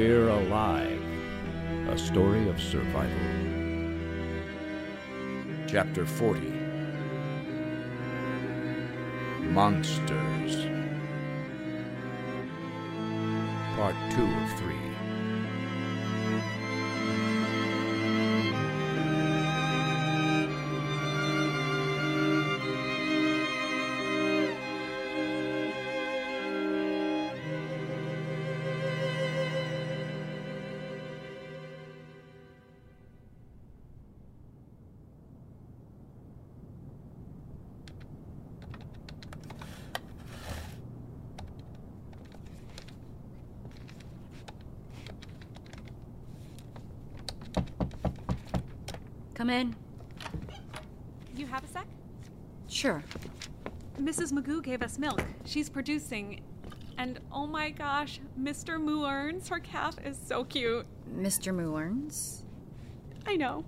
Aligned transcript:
We're 0.00 0.30
Alive, 0.30 1.02
a 1.90 1.98
story 1.98 2.48
of 2.48 2.58
survival. 2.58 3.12
Chapter 5.66 6.06
40 6.06 6.40
Monsters. 9.40 10.56
Part 13.76 13.94
2 14.12 14.22
of 14.24 14.58
3. 14.58 14.89
Come 49.40 49.48
in. 49.48 49.74
You 51.34 51.46
have 51.46 51.64
a 51.64 51.66
sec? 51.66 51.86
Sure. 52.68 53.02
Mrs. 53.98 54.34
Magoo 54.34 54.62
gave 54.62 54.82
us 54.82 54.98
milk. 54.98 55.24
She's 55.46 55.70
producing. 55.70 56.42
And 56.98 57.20
oh 57.32 57.46
my 57.46 57.70
gosh, 57.70 58.20
Mr. 58.38 58.78
Moo 58.78 59.06
Earns, 59.06 59.48
her 59.48 59.58
calf 59.58 59.96
is 60.04 60.20
so 60.22 60.44
cute. 60.44 60.84
Mr. 61.10 61.54
Moorns. 61.54 62.44
I 63.26 63.36
know. 63.36 63.64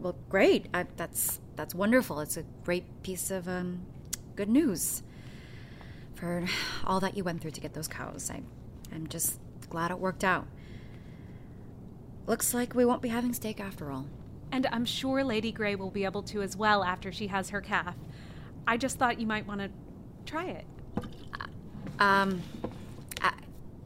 Well, 0.00 0.16
great. 0.28 0.66
I, 0.74 0.86
that's 0.96 1.38
that's 1.54 1.72
wonderful. 1.72 2.18
It's 2.18 2.36
a 2.36 2.42
great 2.64 3.04
piece 3.04 3.30
of 3.30 3.46
um, 3.46 3.86
good 4.34 4.48
news 4.48 5.04
for 6.16 6.44
all 6.84 6.98
that 6.98 7.16
you 7.16 7.22
went 7.22 7.40
through 7.40 7.52
to 7.52 7.60
get 7.60 7.72
those 7.72 7.86
cows. 7.86 8.32
I, 8.32 8.42
I'm 8.92 9.06
just 9.06 9.38
glad 9.70 9.92
it 9.92 10.00
worked 10.00 10.24
out. 10.24 10.48
Looks 12.32 12.54
like 12.54 12.74
we 12.74 12.86
won't 12.86 13.02
be 13.02 13.10
having 13.10 13.34
steak 13.34 13.60
after 13.60 13.92
all. 13.92 14.06
And 14.50 14.66
I'm 14.72 14.86
sure 14.86 15.22
Lady 15.22 15.52
Grey 15.52 15.74
will 15.74 15.90
be 15.90 16.06
able 16.06 16.22
to 16.22 16.40
as 16.40 16.56
well 16.56 16.82
after 16.82 17.12
she 17.12 17.26
has 17.26 17.50
her 17.50 17.60
calf. 17.60 17.94
I 18.66 18.78
just 18.78 18.98
thought 18.98 19.20
you 19.20 19.26
might 19.26 19.46
want 19.46 19.60
to 19.60 19.68
try 20.24 20.46
it. 20.46 20.64
Um, 21.98 22.40
I, 23.20 23.34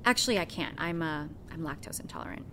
actually, 0.04 0.38
I 0.38 0.44
can't. 0.44 0.76
I'm 0.78 1.02
uh, 1.02 1.24
I'm 1.52 1.62
lactose 1.62 1.98
intolerant. 1.98 2.46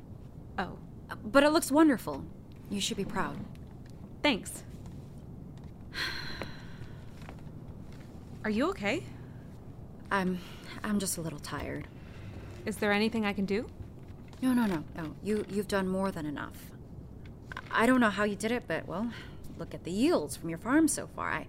Oh, 0.58 0.80
But 1.24 1.44
it 1.44 1.52
looks 1.52 1.72
wonderful. 1.72 2.26
You 2.72 2.82
should 2.82 2.98
be 2.98 3.06
proud. 3.06 3.38
thanks. 4.24 4.64
Are 8.44 8.50
you 8.50 8.68
okay? 8.70 9.04
I'm 10.10 10.40
I'm 10.84 10.98
just 10.98 11.20
a 11.20 11.22
little 11.22 11.38
tired. 11.38 11.88
Is 12.66 12.78
there 12.78 12.92
anything 12.92 13.28
I 13.28 13.34
can 13.34 13.46
do? 13.46 13.70
No, 14.44 14.52
no, 14.52 14.66
no, 14.66 14.84
no. 14.98 15.16
You 15.24 15.46
you've 15.50 15.70
done 15.70 15.88
more 15.88 16.12
than 16.12 16.26
enough. 16.26 16.70
I 17.72 17.86
don't 17.86 18.02
know 18.02 18.10
how 18.10 18.26
you 18.26 18.36
did 18.36 18.52
it, 18.52 18.66
but 18.68 18.86
well, 18.86 19.10
look 19.58 19.74
at 19.74 19.86
the 19.86 19.92
yields 19.92 20.36
from 20.36 20.50
your 20.50 20.58
farm 20.58 20.90
so 20.90 21.08
far. 21.08 21.32
I 21.32 21.48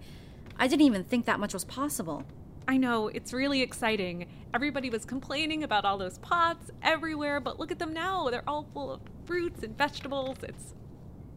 I 0.60 0.68
didn't 0.68 0.86
even 0.86 1.02
think 1.02 1.26
that 1.26 1.40
much 1.40 1.52
was 1.52 1.64
possible. 1.64 2.22
I 2.68 2.76
know, 2.76 3.08
it's 3.08 3.32
really 3.32 3.62
exciting. 3.62 4.28
Everybody 4.54 4.90
was 4.90 5.04
complaining 5.04 5.64
about 5.64 5.84
all 5.84 5.98
those 5.98 6.18
pots 6.18 6.70
everywhere, 6.84 7.40
but 7.40 7.58
look 7.58 7.72
at 7.72 7.80
them 7.80 7.92
now. 7.92 8.30
They're 8.30 8.44
all 8.46 8.68
full 8.72 8.92
of 8.92 9.00
fruits 9.26 9.64
and 9.64 9.76
vegetables. 9.76 10.36
It's 10.44 10.74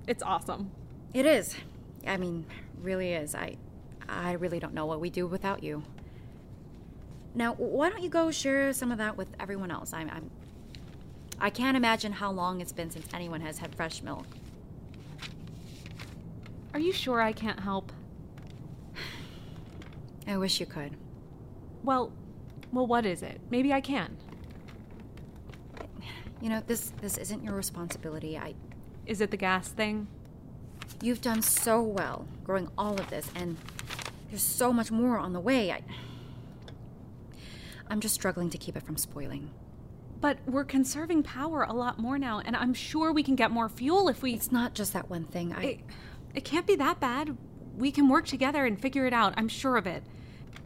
it's 0.05 0.21
awesome. 0.21 0.69
It 1.15 1.25
is. 1.25 1.55
I 2.05 2.17
mean, 2.17 2.45
really 2.79 3.13
is. 3.13 3.33
I 3.33 3.57
I 4.07 4.33
really 4.33 4.59
don't 4.59 4.75
know 4.75 4.85
what 4.85 4.99
we 4.99 5.09
do 5.09 5.25
without 5.25 5.63
you. 5.63 5.81
Now, 7.33 7.55
why 7.55 7.89
don't 7.89 8.03
you 8.03 8.09
go 8.09 8.29
share 8.29 8.73
some 8.73 8.91
of 8.91 8.99
that 8.99 9.17
with 9.17 9.29
everyone 9.39 9.71
else? 9.71 9.91
I'm, 9.91 10.09
I'm 10.11 10.29
I 11.39 11.49
can't 11.49 11.77
imagine 11.77 12.13
how 12.13 12.31
long 12.31 12.61
it's 12.61 12.71
been 12.71 12.89
since 12.89 13.07
anyone 13.13 13.41
has 13.41 13.59
had 13.59 13.75
fresh 13.75 14.01
milk. 14.01 14.25
Are 16.73 16.79
you 16.79 16.91
sure 16.91 17.21
I 17.21 17.31
can't 17.31 17.59
help? 17.59 17.91
I 20.27 20.37
wish 20.37 20.59
you 20.59 20.65
could. 20.65 20.97
Well, 21.83 22.11
well 22.71 22.87
what 22.87 23.05
is 23.05 23.21
it? 23.21 23.39
Maybe 23.49 23.73
I 23.73 23.81
can. 23.81 24.17
You 26.39 26.49
know, 26.49 26.61
this 26.67 26.91
this 27.01 27.17
isn't 27.17 27.43
your 27.43 27.55
responsibility. 27.55 28.37
I 28.37 28.53
Is 29.07 29.21
it 29.21 29.31
the 29.31 29.37
gas 29.37 29.69
thing? 29.69 30.07
You've 31.01 31.19
done 31.19 31.41
so 31.41 31.81
well 31.81 32.27
growing 32.43 32.69
all 32.77 32.93
of 32.93 33.09
this, 33.09 33.27
and 33.35 33.57
there's 34.29 34.43
so 34.43 34.71
much 34.71 34.91
more 34.91 35.17
on 35.17 35.33
the 35.33 35.39
way. 35.39 35.71
I, 35.71 35.81
I'm 37.89 37.99
just 37.99 38.13
struggling 38.13 38.51
to 38.51 38.57
keep 38.59 38.75
it 38.75 38.83
from 38.83 38.97
spoiling. 38.97 39.49
But 40.19 40.39
we're 40.47 40.63
conserving 40.63 41.23
power 41.23 41.63
a 41.63 41.73
lot 41.73 41.99
more 41.99 42.17
now, 42.17 42.39
and 42.39 42.55
I'm 42.55 42.73
sure 42.73 43.11
we 43.11 43.23
can 43.23 43.35
get 43.35 43.51
more 43.51 43.69
fuel 43.69 44.09
if 44.09 44.21
we. 44.21 44.33
It's 44.33 44.51
not 44.51 44.73
just 44.73 44.93
that 44.93 45.09
one 45.09 45.25
thing. 45.25 45.53
I, 45.53 45.63
It, 45.63 45.79
it 46.35 46.43
can't 46.45 46.65
be 46.65 46.75
that 46.75 46.99
bad. 46.99 47.37
We 47.77 47.91
can 47.91 48.09
work 48.09 48.25
together 48.25 48.65
and 48.65 48.79
figure 48.79 49.05
it 49.05 49.13
out. 49.13 49.33
I'm 49.37 49.47
sure 49.47 49.77
of 49.77 49.85
it. 49.85 50.03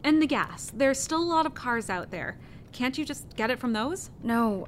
And 0.02 0.22
the 0.22 0.26
gas. 0.26 0.70
There's 0.74 0.98
still 0.98 1.22
a 1.22 1.24
lot 1.24 1.44
of 1.46 1.54
cars 1.54 1.90
out 1.90 2.10
there. 2.10 2.38
Can't 2.72 2.96
you 2.96 3.04
just 3.04 3.36
get 3.36 3.50
it 3.50 3.58
from 3.58 3.74
those? 3.74 4.10
no, 4.22 4.66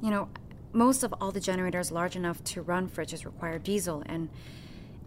you 0.00 0.10
know, 0.10 0.28
most 0.72 1.02
of 1.02 1.14
all 1.20 1.30
the 1.30 1.40
generators 1.40 1.90
large 1.92 2.16
enough 2.16 2.42
to 2.44 2.62
run 2.62 2.88
fridges 2.88 3.24
require 3.24 3.58
diesel, 3.58 4.02
and 4.06 4.28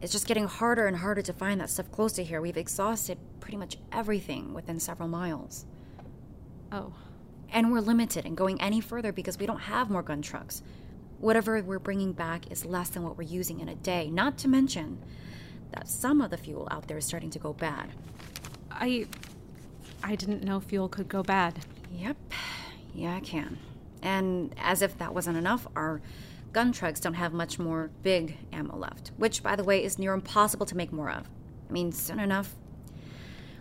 it's 0.01 0.11
just 0.11 0.27
getting 0.27 0.45
harder 0.45 0.87
and 0.87 0.97
harder 0.97 1.21
to 1.21 1.33
find 1.33 1.59
that 1.59 1.69
stuff 1.69 1.91
close 1.91 2.13
to 2.13 2.23
here. 2.23 2.41
We've 2.41 2.57
exhausted 2.57 3.17
pretty 3.39 3.57
much 3.57 3.77
everything 3.91 4.53
within 4.53 4.79
several 4.79 5.09
miles. 5.09 5.65
Oh. 6.71 6.93
And 7.51 7.71
we're 7.71 7.79
limited 7.79 8.25
in 8.25 8.35
going 8.35 8.61
any 8.61 8.81
further 8.81 9.11
because 9.11 9.37
we 9.37 9.45
don't 9.45 9.59
have 9.59 9.89
more 9.89 10.03
gun 10.03 10.21
trucks. 10.21 10.63
Whatever 11.19 11.61
we're 11.61 11.79
bringing 11.79 12.13
back 12.13 12.51
is 12.51 12.65
less 12.65 12.89
than 12.89 13.03
what 13.03 13.17
we're 13.17 13.23
using 13.23 13.59
in 13.59 13.69
a 13.69 13.75
day, 13.75 14.09
not 14.09 14.37
to 14.39 14.47
mention 14.47 15.03
that 15.71 15.87
some 15.87 16.21
of 16.21 16.29
the 16.29 16.37
fuel 16.37 16.67
out 16.71 16.87
there 16.87 16.97
is 16.97 17.05
starting 17.05 17.29
to 17.31 17.39
go 17.39 17.53
bad. 17.53 17.89
I. 18.71 19.07
I 20.03 20.15
didn't 20.15 20.43
know 20.43 20.59
fuel 20.59 20.89
could 20.89 21.09
go 21.09 21.23
bad. 21.23 21.65
Yep, 21.91 22.17
yeah, 22.93 23.15
I 23.15 23.19
can. 23.19 23.57
And 24.03 24.53
as 24.59 24.83
if 24.83 24.95
that 24.99 25.13
wasn't 25.13 25.37
enough, 25.37 25.67
our 25.75 26.01
gun 26.53 26.71
trucks 26.71 26.99
don't 26.99 27.15
have 27.15 27.33
much 27.33 27.57
more 27.57 27.89
big 28.03 28.37
ammo 28.53 28.77
left, 28.77 29.11
which, 29.17 29.41
by 29.41 29.55
the 29.55 29.63
way, 29.63 29.83
is 29.83 29.97
near 29.97 30.13
impossible 30.13 30.67
to 30.67 30.77
make 30.77 30.93
more 30.93 31.09
of. 31.09 31.27
I 31.67 31.73
mean, 31.73 31.91
soon 31.91 32.19
enough, 32.19 32.55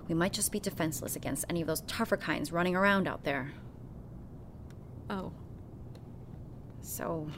we 0.09 0.15
might 0.15 0.35
just 0.35 0.53
be 0.53 0.61
defenseless 0.61 1.17
against 1.17 1.47
any 1.49 1.63
of 1.63 1.67
those 1.67 1.81
tougher 1.83 2.19
kinds 2.19 2.53
running 2.53 2.77
around 2.77 3.09
out 3.09 3.25
there. 3.25 3.53
Oh. 5.09 5.33
So 6.83 7.29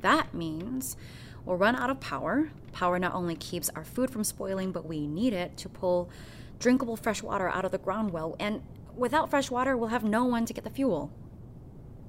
that 0.00 0.34
means 0.34 0.96
we'll 1.44 1.56
run 1.56 1.76
out 1.76 1.90
of 1.90 2.00
power. 2.00 2.50
Power 2.72 2.98
not 2.98 3.14
only 3.14 3.34
keeps 3.34 3.68
our 3.70 3.84
food 3.84 4.10
from 4.10 4.24
spoiling, 4.24 4.72
but 4.72 4.86
we 4.86 5.06
need 5.06 5.32
it 5.32 5.56
to 5.58 5.68
pull 5.68 6.10
drinkable 6.58 6.96
fresh 6.96 7.22
water 7.22 7.48
out 7.48 7.64
of 7.64 7.72
the 7.72 7.78
ground 7.78 8.12
well. 8.12 8.36
And 8.38 8.62
without 8.94 9.30
fresh 9.30 9.50
water, 9.50 9.76
we'll 9.76 9.88
have 9.88 10.04
no 10.04 10.24
one 10.24 10.44
to 10.46 10.52
get 10.52 10.64
the 10.64 10.70
fuel. 10.70 11.10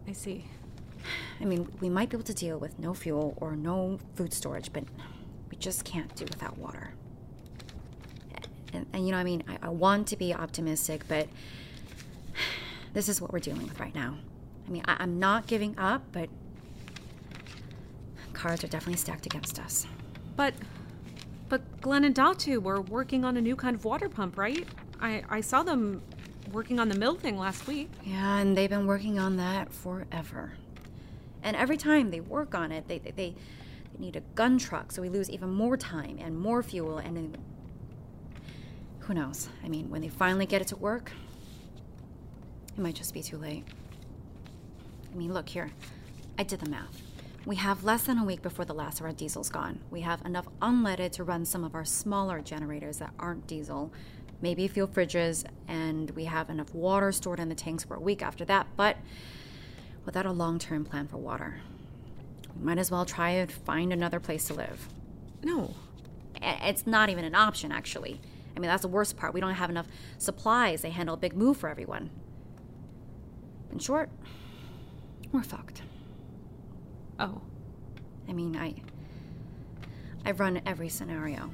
I 0.08 0.14
see. 0.14 0.46
I 1.40 1.46
mean, 1.46 1.72
we 1.80 1.90
might 1.90 2.10
be 2.10 2.16
able 2.16 2.26
to 2.26 2.34
deal 2.34 2.60
with 2.60 2.78
no 2.78 2.94
fuel 2.94 3.36
or 3.38 3.56
no 3.56 4.00
food 4.16 4.34
storage, 4.34 4.72
but 4.72 4.84
we 5.50 5.58
just 5.58 5.84
can't 5.84 6.14
do 6.16 6.26
without 6.26 6.58
water. 6.58 6.94
And, 8.74 8.86
and 8.94 9.06
you 9.06 9.12
know, 9.12 9.18
I 9.18 9.24
mean, 9.24 9.44
I, 9.48 9.68
I 9.68 9.70
want 9.70 10.08
to 10.08 10.18
be 10.18 10.34
optimistic, 10.34 11.04
but 11.08 11.28
this 12.94 13.10
is 13.10 13.22
what 13.22 13.32
we're 13.32 13.40
dealing 13.40 13.64
with 13.64 13.80
right 13.80 13.96
now. 13.96 14.18
I 14.68 14.72
mean, 14.72 14.84
I, 14.88 14.98
I'm 15.00 15.20
not 15.20 15.48
giving 15.48 15.78
up, 15.78 16.04
but 16.12 16.30
cards 18.34 18.64
are 18.64 18.68
definitely 18.68 18.98
stacked 18.98 19.26
against 19.26 19.60
us. 19.60 19.86
But, 20.36 20.54
but 21.50 21.82
Glenn 21.82 22.04
and 22.04 22.16
Datu 22.16 22.62
were 22.62 22.82
working 22.82 23.26
on 23.26 23.38
a 23.38 23.42
new 23.42 23.56
kind 23.56 23.76
of 23.76 23.86
water 23.86 24.10
pump, 24.10 24.38
right? 24.38 24.68
I, 25.00 25.24
I 25.30 25.42
saw 25.42 25.64
them 25.64 26.02
working 26.52 26.80
on 26.80 26.90
the 26.90 26.98
mill 26.98 27.16
thing 27.16 27.38
last 27.38 27.68
week. 27.68 27.90
Yeah, 28.04 28.38
and 28.38 28.58
they've 28.58 28.70
been 28.70 28.88
working 28.88 29.20
on 29.20 29.38
that 29.38 29.72
forever. 29.72 30.54
And 31.44 31.56
every 31.56 31.78
time 31.78 32.12
they 32.12 32.20
work 32.20 32.54
on 32.54 32.72
it, 32.72 32.88
they, 32.88 33.00
they, 33.00 33.12
they 33.12 33.36
need 33.98 34.16
a 34.16 34.22
gun 34.36 34.58
truck, 34.58 34.92
so 34.92 35.02
we 35.02 35.10
lose 35.10 35.30
even 35.30 35.50
more 35.50 35.78
time 35.78 36.18
and 36.20 36.38
more 36.38 36.62
fuel, 36.64 36.98
and 36.98 37.18
then, 37.18 37.38
who 39.00 39.14
knows? 39.14 39.50
I 39.64 39.68
mean, 39.68 39.90
when 39.90 40.02
they 40.02 40.10
finally 40.10 40.46
get 40.46 40.62
it 40.62 40.68
to 40.70 40.76
work, 40.76 41.12
might 42.82 42.96
just 42.96 43.14
be 43.14 43.22
too 43.22 43.38
late. 43.38 43.64
I 45.12 45.16
mean, 45.16 45.34
look 45.34 45.50
here. 45.50 45.72
I 46.38 46.44
did 46.44 46.60
the 46.60 46.70
math. 46.70 47.02
We 47.46 47.56
have 47.56 47.84
less 47.84 48.04
than 48.04 48.18
a 48.18 48.24
week 48.24 48.42
before 48.42 48.66
the 48.66 48.74
last 48.74 49.00
of 49.00 49.06
our 49.06 49.12
diesel's 49.12 49.50
gone. 49.50 49.80
We 49.90 50.02
have 50.02 50.24
enough 50.26 50.48
unleaded 50.62 51.12
to 51.14 51.24
run 51.24 51.44
some 51.46 51.64
of 51.64 51.74
our 51.74 51.86
smaller 51.86 52.40
generators 52.42 53.00
that 53.00 53.14
aren't 53.18 53.48
diesel, 53.48 53.92
maybe 54.42 54.66
a 54.66 54.70
few 54.70 54.86
fridges, 54.86 55.44
and 55.68 56.12
we 56.12 56.26
have 56.26 56.50
enough 56.50 56.74
water 56.74 57.12
stored 57.12 57.40
in 57.40 57.50
the 57.50 57.56
tanks 57.56 57.84
for 57.84 57.96
a 57.96 58.00
week 58.00 58.22
after 58.22 58.46
that, 58.46 58.68
but 58.76 58.98
without 60.06 60.26
a 60.26 60.32
long 60.32 60.60
term 60.60 60.86
plan 60.86 61.08
for 61.08 61.18
water. 61.18 61.62
We 62.58 62.66
might 62.66 62.78
as 62.78 62.92
well 62.92 63.06
try 63.06 63.32
and 63.32 63.52
find 63.52 63.92
another 63.92 64.20
place 64.20 64.46
to 64.48 64.54
live. 64.54 64.88
No. 65.44 65.74
It's 66.42 66.86
not 66.86 67.10
even 67.10 67.26
an 67.26 67.36
option, 67.36 67.72
actually. 67.72 68.22
I 68.56 68.60
mean, 68.60 68.70
that's 68.70 68.82
the 68.84 68.88
worst 68.88 69.18
part. 69.18 69.34
We 69.34 69.42
don't 69.42 69.54
have 69.54 69.70
enough 69.70 69.88
supplies. 70.18 70.82
They 70.82 70.90
handle 70.92 71.16
a 71.16 71.18
big 71.18 71.36
move 71.36 71.58
for 71.58 71.70
everyone. 71.70 72.10
In 73.72 73.80
short, 73.80 74.10
we're 75.32 75.44
fucked. 75.44 75.82
Oh. 77.20 77.42
I 78.28 78.34
mean, 78.34 78.56
I. 78.56 78.76
I've 80.26 80.40
run 80.40 80.62
every 80.66 80.90
scenario. 80.90 81.52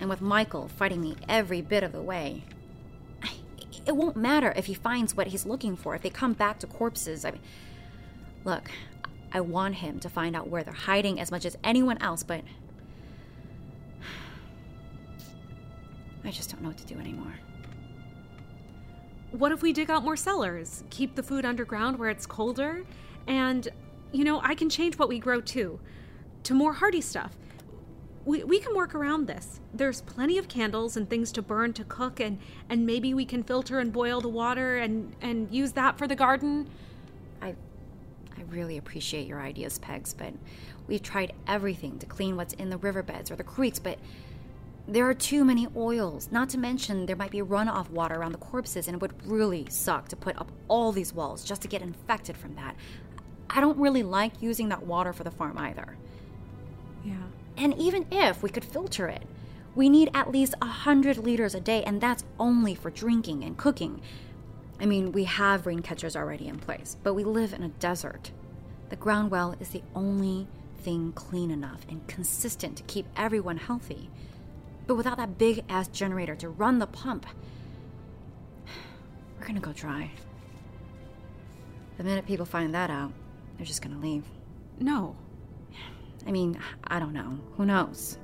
And 0.00 0.10
with 0.10 0.20
Michael 0.20 0.68
fighting 0.68 1.00
me 1.00 1.16
every 1.28 1.60
bit 1.60 1.84
of 1.84 1.92
the 1.92 2.02
way, 2.02 2.42
I- 3.22 3.36
it 3.86 3.94
won't 3.94 4.16
matter 4.16 4.52
if 4.56 4.66
he 4.66 4.74
finds 4.74 5.14
what 5.14 5.28
he's 5.28 5.46
looking 5.46 5.76
for, 5.76 5.94
if 5.94 6.02
they 6.02 6.10
come 6.10 6.32
back 6.32 6.58
to 6.60 6.66
corpses. 6.66 7.24
I 7.24 7.32
mean, 7.32 7.40
look, 8.44 8.70
I 9.32 9.40
want 9.40 9.76
him 9.76 10.00
to 10.00 10.08
find 10.08 10.34
out 10.34 10.48
where 10.48 10.64
they're 10.64 10.72
hiding 10.72 11.20
as 11.20 11.30
much 11.30 11.44
as 11.44 11.56
anyone 11.62 11.98
else, 11.98 12.22
but. 12.22 12.42
I 16.24 16.30
just 16.30 16.50
don't 16.50 16.62
know 16.62 16.68
what 16.68 16.78
to 16.78 16.86
do 16.86 16.98
anymore. 16.98 17.34
What 19.32 19.50
if 19.50 19.62
we 19.62 19.72
dig 19.72 19.90
out 19.90 20.04
more 20.04 20.16
cellars, 20.16 20.84
keep 20.90 21.14
the 21.14 21.22
food 21.22 21.44
underground 21.44 21.98
where 21.98 22.10
it's 22.10 22.26
colder, 22.26 22.84
and, 23.26 23.66
you 24.12 24.24
know, 24.24 24.40
I 24.42 24.54
can 24.54 24.68
change 24.68 24.98
what 24.98 25.08
we 25.08 25.18
grow 25.18 25.40
too, 25.40 25.80
to 26.44 26.54
more 26.54 26.74
hardy 26.74 27.00
stuff. 27.00 27.32
We, 28.24 28.44
we 28.44 28.60
can 28.60 28.76
work 28.76 28.94
around 28.94 29.26
this. 29.26 29.60
There's 29.72 30.02
plenty 30.02 30.38
of 30.38 30.48
candles 30.48 30.96
and 30.96 31.08
things 31.08 31.32
to 31.32 31.42
burn 31.42 31.72
to 31.72 31.84
cook, 31.84 32.20
and, 32.20 32.38
and 32.68 32.86
maybe 32.86 33.14
we 33.14 33.24
can 33.24 33.42
filter 33.42 33.80
and 33.80 33.92
boil 33.92 34.20
the 34.20 34.28
water 34.28 34.76
and, 34.76 35.16
and 35.22 35.50
use 35.50 35.72
that 35.72 35.98
for 35.98 36.06
the 36.06 36.14
garden. 36.14 36.68
I 37.40 37.54
I 38.36 38.42
really 38.50 38.76
appreciate 38.76 39.26
your 39.26 39.40
ideas, 39.40 39.78
Pegs, 39.78 40.14
but 40.14 40.32
we've 40.88 41.02
tried 41.02 41.32
everything 41.46 41.98
to 41.98 42.06
clean 42.06 42.36
what's 42.36 42.54
in 42.54 42.70
the 42.70 42.78
riverbeds 42.78 43.30
or 43.30 43.36
the 43.36 43.44
creeks, 43.44 43.78
but 43.78 43.98
there 44.88 45.08
are 45.08 45.14
too 45.14 45.44
many 45.44 45.68
oils. 45.76 46.28
Not 46.32 46.48
to 46.50 46.58
mention 46.58 47.06
there 47.06 47.16
might 47.16 47.30
be 47.30 47.38
runoff 47.38 47.88
water 47.90 48.16
around 48.16 48.32
the 48.32 48.38
corpses, 48.38 48.88
and 48.88 48.96
it 48.96 49.00
would 49.00 49.26
really 49.26 49.66
suck 49.70 50.08
to 50.08 50.16
put 50.16 50.36
up 50.38 50.50
all 50.68 50.92
these 50.92 51.12
walls 51.12 51.44
just 51.44 51.62
to 51.62 51.68
get 51.68 51.82
infected 51.82 52.36
from 52.36 52.54
that. 52.56 52.76
I 53.48 53.60
don't 53.60 53.78
really 53.78 54.02
like 54.02 54.40
using 54.40 54.68
that 54.70 54.86
water 54.86 55.12
for 55.12 55.24
the 55.24 55.30
farm 55.30 55.58
either. 55.58 55.96
Yeah. 57.04 57.14
And 57.56 57.74
even 57.78 58.06
if 58.10 58.42
we 58.42 58.50
could 58.50 58.64
filter 58.64 59.08
it, 59.08 59.22
we 59.74 59.88
need 59.88 60.10
at 60.14 60.30
least 60.30 60.54
a 60.60 60.66
hundred 60.66 61.16
liters 61.16 61.54
a 61.54 61.60
day, 61.60 61.82
and 61.84 62.00
that's 62.00 62.24
only 62.38 62.74
for 62.74 62.90
drinking 62.90 63.44
and 63.44 63.56
cooking. 63.56 64.00
I 64.80 64.86
mean, 64.86 65.12
we 65.12 65.24
have 65.24 65.66
rain 65.66 65.80
catchers 65.80 66.16
already 66.16 66.48
in 66.48 66.58
place, 66.58 66.96
but 67.02 67.14
we 67.14 67.24
live 67.24 67.52
in 67.52 67.62
a 67.62 67.68
desert. 67.68 68.32
The 68.88 68.96
ground 68.96 69.30
well 69.30 69.54
is 69.60 69.68
the 69.68 69.82
only 69.94 70.48
thing 70.78 71.12
clean 71.12 71.50
enough 71.50 71.86
and 71.88 72.06
consistent 72.08 72.76
to 72.76 72.82
keep 72.82 73.06
everyone 73.16 73.58
healthy. 73.58 74.10
But 74.92 74.98
without 74.98 75.16
that 75.16 75.38
big 75.38 75.64
ass 75.70 75.88
generator 75.88 76.36
to 76.36 76.50
run 76.50 76.78
the 76.78 76.86
pump, 76.86 77.24
we're 79.40 79.46
gonna 79.46 79.58
go 79.58 79.72
dry. 79.72 80.10
The 81.96 82.04
minute 82.04 82.26
people 82.26 82.44
find 82.44 82.74
that 82.74 82.90
out, 82.90 83.10
they're 83.56 83.64
just 83.64 83.80
gonna 83.80 83.98
leave. 83.98 84.22
No. 84.78 85.16
I 86.26 86.30
mean, 86.30 86.58
I 86.84 86.98
don't 86.98 87.14
know. 87.14 87.40
Who 87.56 87.64
knows? 87.64 88.18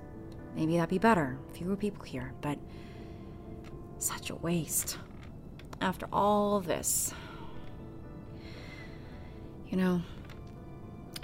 Maybe 0.54 0.76
that'd 0.76 0.90
be 0.90 0.98
better. 0.98 1.38
Fewer 1.54 1.74
people 1.74 2.04
here, 2.04 2.34
but 2.42 2.58
such 3.96 4.28
a 4.28 4.34
waste. 4.34 4.98
After 5.80 6.06
all 6.12 6.60
this. 6.60 7.14
You 9.70 9.78
know, 9.78 10.02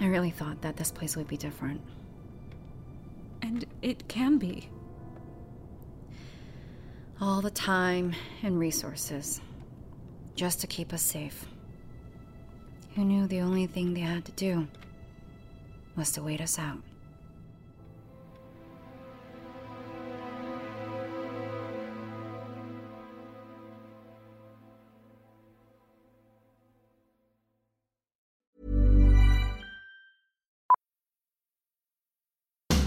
I 0.01 0.07
really 0.07 0.31
thought 0.31 0.63
that 0.63 0.79
this 0.79 0.91
place 0.91 1.17
would 1.17 1.29
be 1.29 1.37
different. 1.37 1.83
And 3.43 3.67
it 3.83 4.09
can 4.09 4.39
be. 4.39 4.71
All 7.21 7.41
the 7.41 7.51
time 7.51 8.15
and 8.43 8.59
resources 8.59 9.41
just 10.35 10.61
to 10.61 10.67
keep 10.67 10.93
us 10.93 11.01
safe. 11.01 11.47
Who 12.97 13.05
knew 13.05 13.27
the 13.27 13.41
only 13.41 13.67
thing 13.67 13.95
they 13.95 14.01
had 14.01 14.25
to 14.27 14.33
do 14.33 14.67
was 15.97 16.11
to 16.13 16.23
wait 16.23 16.41
us 16.41 16.59
out? 16.59 16.79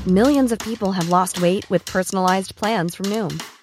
Millions 0.06 0.52
of 0.54 0.60
people 0.60 0.94
have 0.94 1.10
lost 1.10 1.42
weight 1.42 1.70
with 1.70 1.84
personalized 1.86 2.56
plans 2.56 2.96
from 2.96 3.08
Noom, 3.08 3.42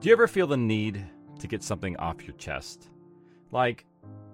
Do 0.00 0.08
you 0.08 0.14
ever 0.14 0.26
feel 0.26 0.46
the 0.46 0.56
need 0.56 1.04
to 1.40 1.46
get 1.46 1.62
something 1.62 1.94
off 1.98 2.26
your 2.26 2.34
chest? 2.36 2.88
Like, 3.50 3.84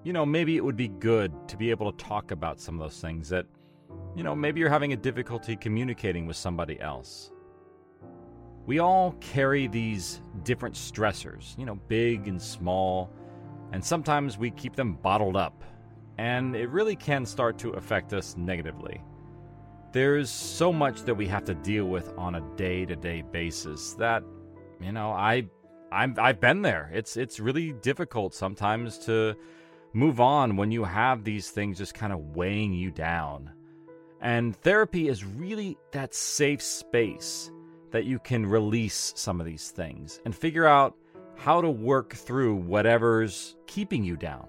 you 0.05 0.13
know, 0.13 0.25
maybe 0.25 0.57
it 0.57 0.65
would 0.65 0.77
be 0.77 0.87
good 0.87 1.33
to 1.49 1.57
be 1.57 1.71
able 1.73 1.91
to 1.91 2.05
talk 2.05 2.31
about 2.31 2.61
some 2.61 2.77
of 2.77 2.81
those 2.81 3.01
things 3.01 3.29
that, 3.31 3.47
you 4.15 4.23
know, 4.23 4.33
maybe 4.33 4.61
you're 4.61 4.71
having 4.71 4.93
a 4.93 4.97
difficulty 4.97 5.57
communicating 5.57 6.25
with 6.25 6.37
somebody 6.37 6.81
else. 6.81 7.33
We 8.67 8.79
all 8.79 9.17
carry 9.21 9.67
these 9.67 10.21
different 10.45 10.77
stressors, 10.77 11.59
you 11.59 11.67
know, 11.67 11.75
big 11.89 12.29
and 12.29 12.41
small, 12.41 13.11
and 13.73 13.85
sometimes 13.85 14.39
we 14.39 14.53
keep 14.53 14.77
them 14.77 14.95
bottled 14.95 15.37
up, 15.37 15.65
and 16.17 16.55
it 16.55 16.69
really 16.71 16.95
can 16.95 17.27
start 17.27 17.59
to 17.59 17.71
affect 17.71 18.13
us 18.13 18.37
negatively. 18.37 19.03
There's 19.91 20.31
so 20.31 20.73
much 20.73 21.03
that 21.03 21.15
we 21.15 21.27
have 21.27 21.45
to 21.47 21.57
deal 21.57 21.87
with 21.87 22.17
on 22.17 22.37
a 22.37 22.57
day-to-day 22.57 23.25
basis 23.33 23.95
that, 23.95 24.23
you 24.81 24.93
know, 24.93 25.11
I, 25.11 25.49
I'm, 25.97 26.15
I've 26.19 26.41
been 26.41 26.61
there. 26.61 26.91
It's 26.93 27.17
it's 27.17 27.41
really 27.41 27.73
difficult 27.73 28.35
sometimes 28.35 28.99
to 29.07 29.35
move 29.95 30.21
on 30.21 30.57
when 30.57 30.71
you 30.71 30.85
have 30.85 31.25
these 31.25 31.51
things 31.51 31.79
just 31.79 31.95
kind 31.95 32.13
of 32.13 32.37
weighing 32.37 32.75
you 32.75 32.91
down. 32.91 33.51
And 34.21 34.55
therapy 34.57 35.09
is 35.09 35.25
really 35.25 35.79
that 35.93 36.15
safe 36.15 36.61
space 36.61 37.51
that 37.93 38.05
you 38.05 38.19
can 38.19 38.45
release 38.45 39.15
some 39.17 39.41
of 39.41 39.47
these 39.47 39.71
things 39.71 40.21
and 40.27 40.35
figure 40.35 40.67
out 40.67 40.95
how 41.35 41.63
to 41.63 41.71
work 41.71 42.15
through 42.15 42.57
whatever's 42.57 43.57
keeping 43.67 44.05
you 44.05 44.17
down. 44.17 44.49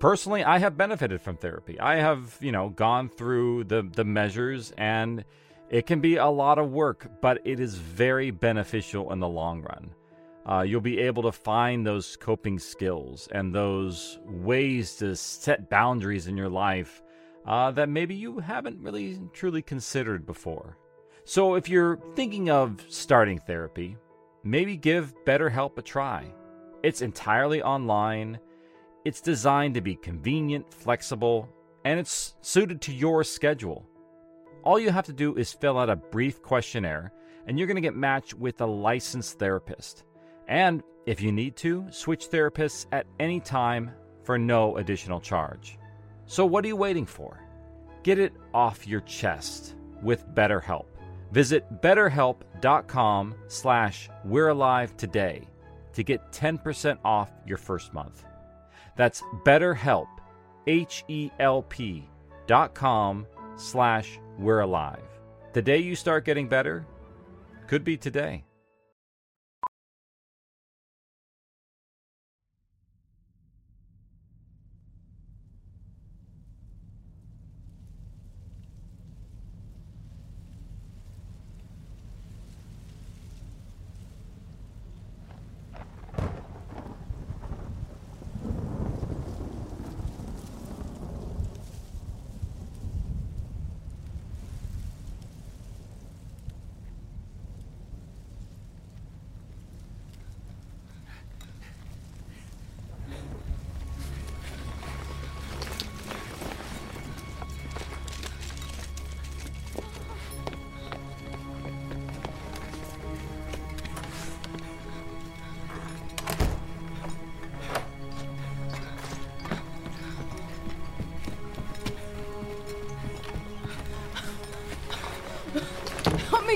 Personally, 0.00 0.42
I 0.42 0.58
have 0.58 0.76
benefited 0.76 1.20
from 1.20 1.36
therapy. 1.36 1.78
I 1.78 1.96
have, 1.96 2.36
you 2.40 2.50
know, 2.50 2.70
gone 2.70 3.08
through 3.08 3.64
the 3.64 3.88
the 3.94 4.04
measures 4.04 4.72
and 4.76 5.24
it 5.70 5.86
can 5.86 6.00
be 6.00 6.16
a 6.16 6.26
lot 6.26 6.58
of 6.58 6.72
work, 6.72 7.08
but 7.20 7.40
it 7.44 7.60
is 7.60 7.76
very 7.76 8.32
beneficial 8.32 9.12
in 9.12 9.20
the 9.20 9.28
long 9.28 9.62
run. 9.62 9.94
Uh, 10.48 10.62
you'll 10.62 10.80
be 10.80 10.98
able 10.98 11.22
to 11.22 11.32
find 11.32 11.86
those 11.86 12.16
coping 12.16 12.58
skills 12.58 13.28
and 13.32 13.54
those 13.54 14.18
ways 14.24 14.96
to 14.96 15.14
set 15.14 15.68
boundaries 15.68 16.26
in 16.26 16.38
your 16.38 16.48
life 16.48 17.02
uh, 17.46 17.70
that 17.70 17.90
maybe 17.90 18.14
you 18.14 18.38
haven't 18.38 18.80
really 18.80 19.20
truly 19.34 19.60
considered 19.60 20.24
before. 20.24 20.78
So, 21.24 21.54
if 21.54 21.68
you're 21.68 21.98
thinking 22.14 22.48
of 22.48 22.82
starting 22.88 23.38
therapy, 23.38 23.98
maybe 24.42 24.78
give 24.78 25.14
BetterHelp 25.26 25.76
a 25.76 25.82
try. 25.82 26.32
It's 26.82 27.02
entirely 27.02 27.62
online, 27.62 28.38
it's 29.04 29.20
designed 29.20 29.74
to 29.74 29.82
be 29.82 29.96
convenient, 29.96 30.72
flexible, 30.72 31.48
and 31.84 32.00
it's 32.00 32.34
suited 32.40 32.80
to 32.82 32.92
your 32.94 33.22
schedule. 33.22 33.86
All 34.62 34.78
you 34.78 34.90
have 34.90 35.06
to 35.06 35.12
do 35.12 35.36
is 35.36 35.52
fill 35.52 35.78
out 35.78 35.90
a 35.90 35.96
brief 35.96 36.40
questionnaire, 36.40 37.12
and 37.46 37.58
you're 37.58 37.66
going 37.66 37.76
to 37.76 37.82
get 37.82 37.96
matched 37.96 38.34
with 38.34 38.60
a 38.62 38.66
licensed 38.66 39.38
therapist. 39.38 40.04
And 40.48 40.82
if 41.06 41.20
you 41.20 41.30
need 41.30 41.56
to, 41.56 41.86
switch 41.90 42.28
therapists 42.28 42.86
at 42.92 43.06
any 43.20 43.40
time 43.40 43.92
for 44.24 44.38
no 44.38 44.76
additional 44.78 45.20
charge. 45.20 45.78
So, 46.26 46.44
what 46.44 46.64
are 46.64 46.68
you 46.68 46.76
waiting 46.76 47.06
for? 47.06 47.40
Get 48.02 48.18
it 48.18 48.32
off 48.52 48.86
your 48.86 49.00
chest 49.02 49.74
with 50.02 50.26
BetterHelp. 50.34 50.86
Visit 51.32 51.82
betterhelp.com 51.82 53.34
slash 53.48 54.08
we're 54.24 54.48
alive 54.48 54.96
today 54.96 55.46
to 55.92 56.02
get 56.02 56.32
10% 56.32 56.98
off 57.04 57.30
your 57.46 57.58
first 57.58 57.92
month. 57.92 58.24
That's 58.96 59.22
betterhelp, 59.44 60.08
H-E-L-P 60.66 62.08
dot 62.46 62.74
com 62.74 63.26
slash 63.56 64.18
we're 64.38 64.60
alive. 64.60 65.02
The 65.52 65.62
day 65.62 65.78
you 65.78 65.94
start 65.94 66.24
getting 66.24 66.48
better 66.48 66.86
could 67.66 67.84
be 67.84 67.96
today. 67.96 68.44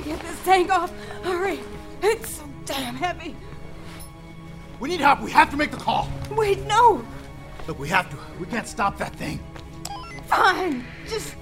Get 0.02 0.20
this 0.20 0.44
tank 0.44 0.70
off. 0.70 0.92
Hurry. 1.22 1.60
It's 2.02 2.36
so 2.36 2.44
damn 2.64 2.94
heavy. 2.94 3.36
We 4.80 4.88
need 4.88 5.00
help. 5.00 5.20
We 5.20 5.30
have 5.30 5.50
to 5.50 5.56
make 5.56 5.70
the 5.70 5.76
call. 5.76 6.08
Wait, 6.30 6.60
no. 6.66 7.04
Look, 7.66 7.78
we 7.78 7.88
have 7.88 8.10
to. 8.10 8.16
We 8.40 8.46
can't 8.46 8.66
stop 8.66 8.98
that 8.98 9.14
thing. 9.16 9.38
Fine. 10.26 10.84
Just. 11.08 11.36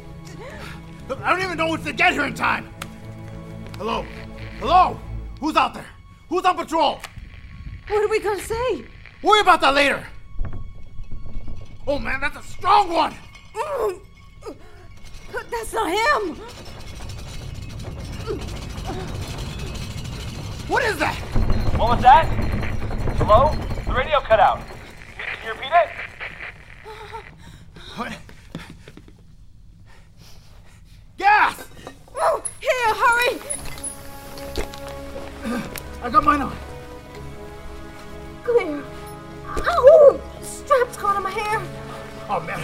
Look, 1.08 1.20
I 1.22 1.30
don't 1.30 1.42
even 1.42 1.56
know 1.56 1.74
if 1.74 1.84
to 1.84 1.92
get 1.92 2.12
here 2.12 2.24
in 2.24 2.34
time. 2.34 2.68
Hello? 3.78 4.04
Hello? 4.58 5.00
Who's 5.40 5.56
out 5.56 5.74
there? 5.74 5.86
Who's 6.28 6.44
on 6.44 6.56
patrol? 6.56 7.00
What 7.88 8.04
are 8.04 8.08
we 8.08 8.20
gonna 8.20 8.40
say? 8.40 8.84
Worry 9.22 9.40
about 9.40 9.60
that 9.62 9.74
later. 9.74 10.06
Oh 11.86 11.98
man, 11.98 12.20
that's 12.20 12.36
a 12.36 12.42
strong 12.42 12.92
one. 12.92 13.14
Mm. 13.54 14.00
That's 15.50 15.72
not 15.72 15.90
him. 15.90 16.36
What 20.68 20.84
is 20.84 20.98
that? 20.98 21.14
What 21.76 21.88
was 21.90 22.02
that? 22.02 22.26
Hello? 23.16 23.54
The 23.86 23.92
radio 23.92 24.20
cut 24.20 24.40
out. 24.40 24.60
Can 25.16 25.46
you 25.46 25.52
repeat 25.52 25.72
it? 25.72 25.88
What? 27.96 28.12
Gas! 31.18 31.68
Oh, 32.16 32.42
here, 32.60 32.94
hurry! 32.94 33.40
I 36.02 36.10
got 36.10 36.24
mine 36.24 36.42
on. 36.42 36.56
Clear. 38.42 38.82
Ow! 39.46 40.20
Straps 40.42 40.96
caught 40.96 41.16
in 41.16 41.22
my 41.22 41.30
hair. 41.30 41.60
Oh 42.28 42.40
man. 42.40 42.60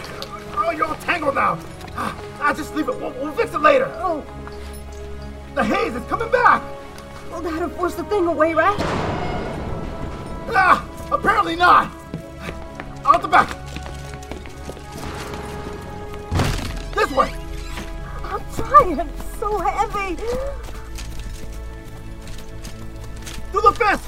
Oh, 0.57 0.71
you're 0.71 0.87
all 0.87 0.95
tangled 0.97 1.35
now. 1.35 1.59
Ah, 1.97 2.17
ah, 2.41 2.53
just 2.55 2.75
leave 2.75 2.89
it. 2.89 2.99
We'll, 3.01 3.13
we'll 3.13 3.33
fix 3.33 3.53
it 3.53 3.61
later. 3.61 3.91
Oh, 3.97 4.25
The 5.57 5.65
haze 5.65 5.95
is 5.97 6.05
coming 6.05 6.31
back. 6.31 6.63
well, 7.31 7.41
that'll 7.41 7.71
force 7.71 7.95
the 7.95 8.05
thing 8.05 8.27
away, 8.27 8.53
right? 8.53 8.77
Ah, 10.51 10.87
apparently 11.11 11.57
not. 11.57 11.91
Out 13.07 13.23
the 13.23 13.29
back. 13.29 13.49
This 16.95 17.11
way. 17.11 17.33
I'm 18.23 18.43
trying. 18.55 19.01
It's 19.01 19.39
so 19.39 19.59
heavy. 19.59 20.17
Through 23.51 23.63
the 23.63 23.73
fence. 23.73 24.03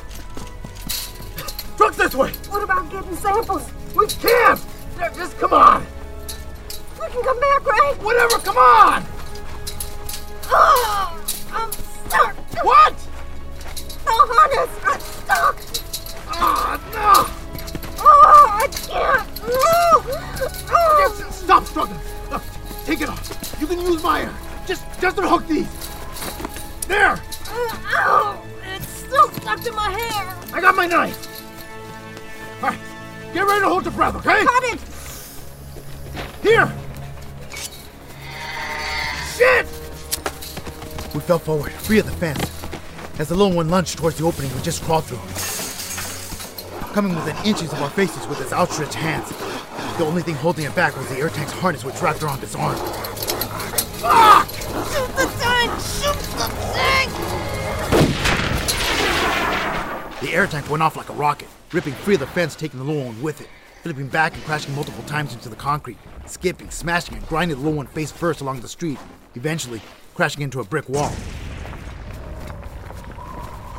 Truck's 1.78 1.96
this 1.96 2.14
way. 2.14 2.30
What 2.50 2.62
about 2.62 2.90
getting 2.90 3.16
samples? 3.16 3.72
We 3.96 4.06
can't. 4.06 4.60
Just 5.16 5.38
come 5.38 5.54
on. 5.54 5.86
We 7.00 7.08
can 7.08 7.22
come 7.22 7.40
back, 7.40 7.64
right? 7.64 7.94
Whatever. 8.02 8.36
Come 8.36 8.58
on. 8.58 9.06
Stop 21.48 21.64
struggling. 21.64 21.98
Look, 22.30 22.42
take 22.84 23.00
it 23.00 23.08
off. 23.08 23.56
You 23.58 23.66
can 23.66 23.80
use 23.80 24.02
my 24.02 24.20
air. 24.20 24.34
Just, 24.66 24.84
just 25.00 25.16
unhook 25.16 25.48
these. 25.48 25.66
There. 26.86 27.18
Ow! 27.48 28.42
It's 28.74 28.86
still 28.86 29.30
stuck 29.30 29.58
to 29.62 29.72
my 29.72 29.88
hair. 29.88 30.36
I 30.52 30.60
got 30.60 30.76
my 30.76 30.86
knife. 30.86 31.16
All 32.62 32.68
right. 32.68 32.78
Get 33.32 33.46
ready 33.46 33.62
to 33.62 33.68
hold 33.70 33.84
your 33.84 33.94
breath, 33.94 34.16
okay? 34.16 34.44
Cut 34.44 34.64
it. 34.64 34.80
Here. 36.42 36.70
Shit! 39.38 39.64
We 41.14 41.20
fell 41.20 41.38
forward, 41.38 41.72
free 41.72 41.98
of 41.98 42.04
the 42.04 42.12
fence. 42.12 42.44
As 43.18 43.30
the 43.30 43.34
little 43.34 43.56
one 43.56 43.70
lunged 43.70 43.96
towards 43.96 44.18
the 44.18 44.24
opening 44.26 44.54
we 44.54 44.60
just 44.60 44.82
crawled 44.82 45.06
through. 45.06 45.16
Coming 46.92 47.14
within 47.14 47.36
inches 47.46 47.72
of 47.72 47.80
our 47.80 47.88
faces 47.88 48.26
with 48.26 48.38
its 48.42 48.52
outstretched 48.52 48.92
hands. 48.92 49.47
The 49.98 50.04
only 50.04 50.22
thing 50.22 50.36
holding 50.36 50.64
it 50.64 50.76
back 50.76 50.96
was 50.96 51.08
the 51.08 51.16
air 51.16 51.28
tank's 51.28 51.50
harness 51.50 51.84
which 51.84 52.00
wrapped 52.00 52.22
around 52.22 52.40
its 52.40 52.54
arm. 52.54 52.76
Fuck! 53.98 54.46
Shoot 54.48 55.08
the 55.16 55.26
tank. 55.40 55.72
Shoot 55.80 56.14
the 56.38 56.46
tank. 56.72 57.10
The 60.20 60.32
air 60.32 60.46
tank 60.46 60.70
went 60.70 60.84
off 60.84 60.94
like 60.94 61.08
a 61.08 61.12
rocket, 61.14 61.48
ripping 61.72 61.94
free 61.94 62.14
of 62.14 62.20
the 62.20 62.28
fence, 62.28 62.54
taking 62.54 62.78
the 62.78 62.84
little 62.84 63.06
one 63.06 63.20
with 63.20 63.40
it. 63.40 63.48
flipping 63.82 64.06
back 64.06 64.34
and 64.34 64.44
crashing 64.44 64.72
multiple 64.76 65.02
times 65.02 65.34
into 65.34 65.48
the 65.48 65.56
concrete, 65.56 65.98
skipping, 66.26 66.70
smashing, 66.70 67.16
and 67.16 67.26
grinding 67.26 67.56
the 67.56 67.62
little 67.64 67.76
one 67.76 67.88
face 67.88 68.12
first 68.12 68.40
along 68.40 68.60
the 68.60 68.68
street, 68.68 68.98
eventually 69.34 69.82
crashing 70.14 70.42
into 70.42 70.60
a 70.60 70.64
brick 70.64 70.88
wall. 70.88 71.10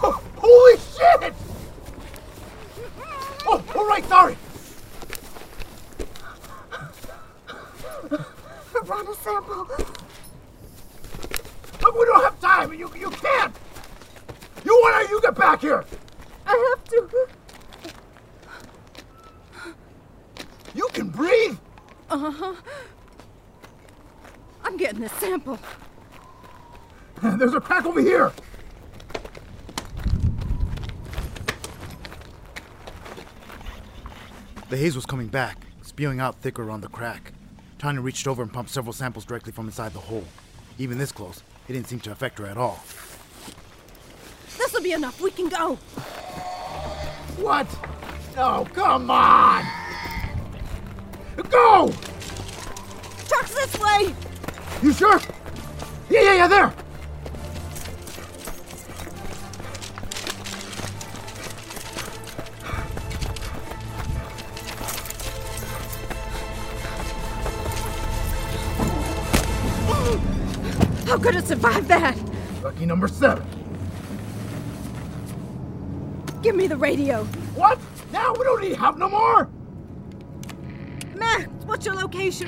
Oh, 0.03 0.21
holy 0.35 0.77
shit! 0.77 1.33
Oh, 3.47 3.63
all 3.73 3.87
right, 3.87 4.03
sorry. 4.09 4.35
Piranha 8.09 9.15
sample. 9.15 9.67
Look, 11.81 11.99
we 11.99 12.05
don't 12.05 12.23
have 12.23 12.39
time. 12.39 12.73
You, 12.73 12.91
you 12.97 13.09
can't. 13.09 13.55
You 14.65 14.71
want 14.71 15.07
to? 15.07 15.13
You 15.13 15.21
get 15.21 15.35
back 15.35 15.61
here. 15.61 15.85
I 16.45 16.75
have 16.75 16.83
to. 16.89 17.27
You 20.75 20.87
can 20.93 21.09
breathe. 21.09 21.57
Uh 22.09 22.31
huh. 22.31 22.55
I'm 24.63 24.77
getting 24.77 25.01
the 25.01 25.09
sample. 25.09 25.59
There's 27.21 27.53
a 27.53 27.61
crack 27.61 27.85
over 27.85 28.01
here. 28.01 28.31
The 34.69 34.77
haze 34.77 34.95
was 34.95 35.05
coming 35.05 35.27
back, 35.27 35.57
spewing 35.81 36.19
out 36.19 36.35
thicker 36.35 36.63
around 36.63 36.81
the 36.81 36.89
crack. 36.89 37.33
Tanya 37.79 38.01
reached 38.01 38.27
over 38.27 38.41
and 38.41 38.51
pumped 38.51 38.69
several 38.69 38.91
samples 38.91 39.23
directly 39.23 39.53
from 39.53 39.65
inside 39.65 39.93
the 39.93 39.99
hole. 39.99 40.25
Even 40.77 40.97
this 40.97 41.13
close, 41.13 41.41
it 41.67 41.73
didn't 41.73 41.87
seem 41.87 42.01
to 42.01 42.11
affect 42.11 42.37
her 42.37 42.45
at 42.45 42.57
all. 42.57 42.83
This'll 44.57 44.83
be 44.83 44.91
enough. 44.91 45.21
We 45.21 45.31
can 45.31 45.47
go. 45.47 45.75
What? 47.37 47.67
Oh, 48.37 48.67
come 48.73 49.09
on! 49.09 49.65
Go! 51.49 51.93
Truck's 53.27 53.55
this 53.55 53.79
way. 53.79 54.13
You 54.83 54.91
sure? 54.91 55.19
Yeah, 56.09 56.21
yeah, 56.21 56.33
yeah, 56.33 56.47
there! 56.47 56.73
How 71.09 71.17
could 71.17 71.33
it 71.33 71.47
survive 71.47 71.87
that? 71.87 72.15
Lucky 72.61 72.85
number 72.85 73.07
seven. 73.07 73.43
Give 76.43 76.55
me 76.55 76.67
the 76.67 76.77
radio. 76.77 77.23
What? 77.55 77.79
Now 78.11 78.31
we 78.33 78.43
don't 78.43 78.61
need 78.61 78.75
help 78.75 78.99
no 78.99 79.09
more? 79.09 79.49
Max, 81.15 81.47
what's 81.65 81.83
your 81.83 81.95
location? 81.95 82.47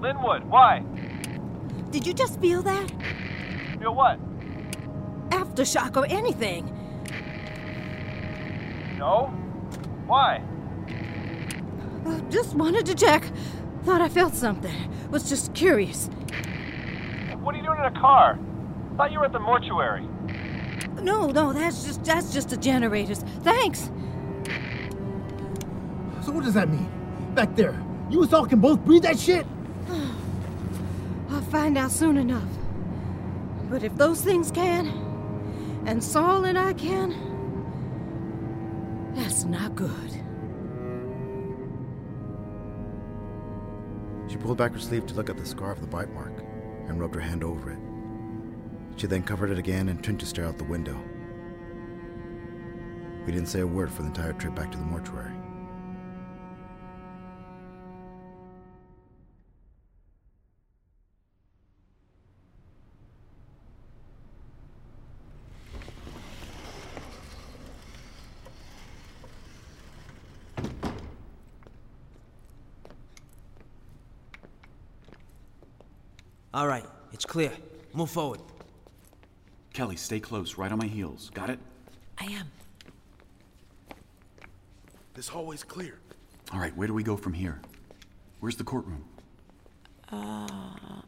Linwood, 0.00 0.44
why? 0.44 0.82
Did 1.90 2.06
you 2.06 2.14
just 2.14 2.40
feel 2.40 2.62
that? 2.62 2.90
Feel 3.78 3.94
what? 3.94 4.18
Aftershock 5.28 5.94
or 5.94 6.06
anything? 6.06 6.74
No? 8.96 9.26
Why? 10.06 10.42
Uh, 12.06 12.18
just 12.30 12.54
wanted 12.54 12.86
to 12.86 12.94
check. 12.94 13.24
Thought 13.82 14.00
I 14.00 14.08
felt 14.08 14.34
something. 14.34 14.90
Was 15.10 15.28
just 15.28 15.52
curious. 15.52 16.08
What 17.48 17.54
are 17.54 17.58
you 17.60 17.64
doing 17.64 17.77
in 17.77 17.77
a 17.88 18.00
car? 18.00 18.38
Thought 18.96 19.12
you 19.12 19.18
were 19.18 19.26
at 19.26 19.32
the 19.32 19.38
mortuary. 19.38 20.06
No, 21.02 21.28
no, 21.28 21.52
that's 21.52 21.84
just 21.84 22.04
that's 22.04 22.32
just 22.32 22.50
the 22.50 22.56
generators. 22.56 23.20
Thanks. 23.42 23.90
So 26.22 26.32
what 26.32 26.44
does 26.44 26.54
that 26.54 26.68
mean? 26.68 26.88
Back 27.34 27.54
there, 27.56 27.80
you 28.10 28.22
and 28.22 28.34
all 28.34 28.46
can 28.46 28.60
both 28.60 28.84
breathe 28.84 29.02
that 29.02 29.18
shit? 29.18 29.46
I'll 31.30 31.40
find 31.42 31.78
out 31.78 31.90
soon 31.90 32.16
enough. 32.16 32.48
But 33.70 33.82
if 33.82 33.96
those 33.96 34.20
things 34.22 34.50
can, 34.50 34.88
and 35.86 36.02
Saul 36.02 36.44
and 36.44 36.58
I 36.58 36.72
can, 36.72 37.14
that's 39.14 39.44
not 39.44 39.74
good. 39.74 40.12
She 44.28 44.36
pulled 44.36 44.58
back 44.58 44.72
her 44.72 44.78
sleeve 44.78 45.06
to 45.06 45.14
look 45.14 45.30
at 45.30 45.36
the 45.36 45.46
scar 45.46 45.72
of 45.72 45.80
the 45.80 45.86
bite 45.86 46.12
mark 46.12 46.32
and 46.88 47.00
rubbed 47.00 47.14
her 47.14 47.20
hand 47.20 47.44
over 47.44 47.70
it. 47.72 47.78
She 48.98 49.06
then 49.06 49.22
covered 49.22 49.52
it 49.52 49.60
again 49.60 49.90
and 49.90 50.02
turned 50.02 50.18
to 50.18 50.26
stare 50.26 50.44
out 50.44 50.58
the 50.58 50.64
window. 50.64 51.00
We 53.24 53.30
didn't 53.30 53.46
say 53.46 53.60
a 53.60 53.66
word 53.66 53.92
for 53.92 54.02
the 54.02 54.08
entire 54.08 54.32
trip 54.32 54.56
back 54.56 54.72
to 54.72 54.76
the 54.76 54.82
mortuary. 54.82 55.30
All 76.52 76.66
right, 76.66 76.84
it's 77.12 77.24
clear. 77.24 77.52
Move 77.94 78.10
forward. 78.10 78.40
Kelly, 79.78 79.94
stay 79.94 80.18
close, 80.18 80.58
right 80.58 80.72
on 80.72 80.78
my 80.78 80.88
heels. 80.88 81.30
Got 81.34 81.50
it? 81.50 81.60
I 82.18 82.24
am. 82.24 82.50
This 85.14 85.28
hallway's 85.28 85.62
clear. 85.62 86.00
All 86.52 86.58
right, 86.58 86.76
where 86.76 86.88
do 86.88 86.94
we 86.94 87.04
go 87.04 87.16
from 87.16 87.32
here? 87.32 87.60
Where's 88.40 88.56
the 88.56 88.64
courtroom? 88.64 89.04
Uh, 90.10 90.48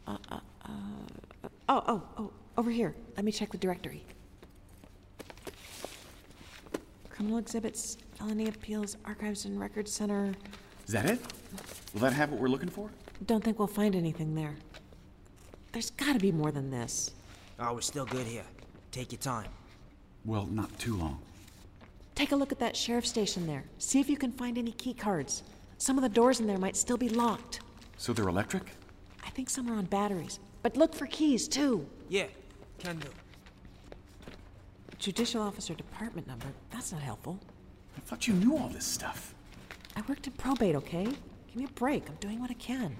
uh, 0.06 0.16
uh, 0.30 0.40
uh, 0.64 1.48
oh, 1.68 1.82
oh, 1.88 2.02
oh, 2.16 2.30
over 2.56 2.70
here. 2.70 2.94
Let 3.16 3.24
me 3.24 3.32
check 3.32 3.50
the 3.50 3.58
directory. 3.58 4.04
Criminal 7.08 7.38
exhibits, 7.38 7.96
felony 8.14 8.46
appeals, 8.46 8.96
archives 9.04 9.46
and 9.46 9.58
records 9.58 9.90
center. 9.90 10.32
Is 10.86 10.92
that 10.92 11.06
it? 11.06 11.18
Will 11.92 12.02
that 12.02 12.12
have 12.12 12.30
what 12.30 12.40
we're 12.40 12.46
looking 12.46 12.68
for? 12.68 12.88
Don't 13.26 13.42
think 13.42 13.58
we'll 13.58 13.66
find 13.66 13.96
anything 13.96 14.36
there. 14.36 14.54
There's 15.72 15.90
gotta 15.90 16.20
be 16.20 16.30
more 16.30 16.52
than 16.52 16.70
this. 16.70 17.10
Oh, 17.58 17.74
we're 17.74 17.80
still 17.80 18.06
good 18.06 18.28
here. 18.28 18.44
Take 18.90 19.12
your 19.12 19.20
time. 19.20 19.50
Well, 20.24 20.46
not 20.46 20.76
too 20.78 20.96
long. 20.96 21.20
Take 22.14 22.32
a 22.32 22.36
look 22.36 22.52
at 22.52 22.58
that 22.58 22.76
sheriff 22.76 23.06
station 23.06 23.46
there. 23.46 23.64
See 23.78 24.00
if 24.00 24.08
you 24.08 24.16
can 24.16 24.32
find 24.32 24.58
any 24.58 24.72
key 24.72 24.92
cards. 24.92 25.42
Some 25.78 25.96
of 25.96 26.02
the 26.02 26.08
doors 26.08 26.40
in 26.40 26.46
there 26.46 26.58
might 26.58 26.76
still 26.76 26.96
be 26.96 27.08
locked. 27.08 27.60
So 27.96 28.12
they're 28.12 28.28
electric? 28.28 28.64
I 29.24 29.30
think 29.30 29.48
some 29.48 29.70
are 29.70 29.74
on 29.74 29.86
batteries. 29.86 30.40
But 30.62 30.76
look 30.76 30.94
for 30.94 31.06
keys, 31.06 31.48
too. 31.48 31.86
Yeah, 32.08 32.26
can 32.78 32.98
do. 32.98 33.08
Judicial 34.98 35.40
officer 35.40 35.72
department 35.72 36.26
number. 36.26 36.48
That's 36.70 36.92
not 36.92 37.00
helpful. 37.00 37.38
I 37.96 38.00
thought 38.00 38.26
you 38.26 38.34
knew 38.34 38.58
all 38.58 38.68
this 38.68 38.84
stuff. 38.84 39.34
I 39.96 40.02
worked 40.08 40.26
in 40.26 40.34
probate, 40.34 40.76
okay? 40.76 41.04
Give 41.04 41.56
me 41.56 41.64
a 41.64 41.68
break. 41.68 42.08
I'm 42.08 42.16
doing 42.16 42.40
what 42.40 42.50
I 42.50 42.54
can. 42.54 42.96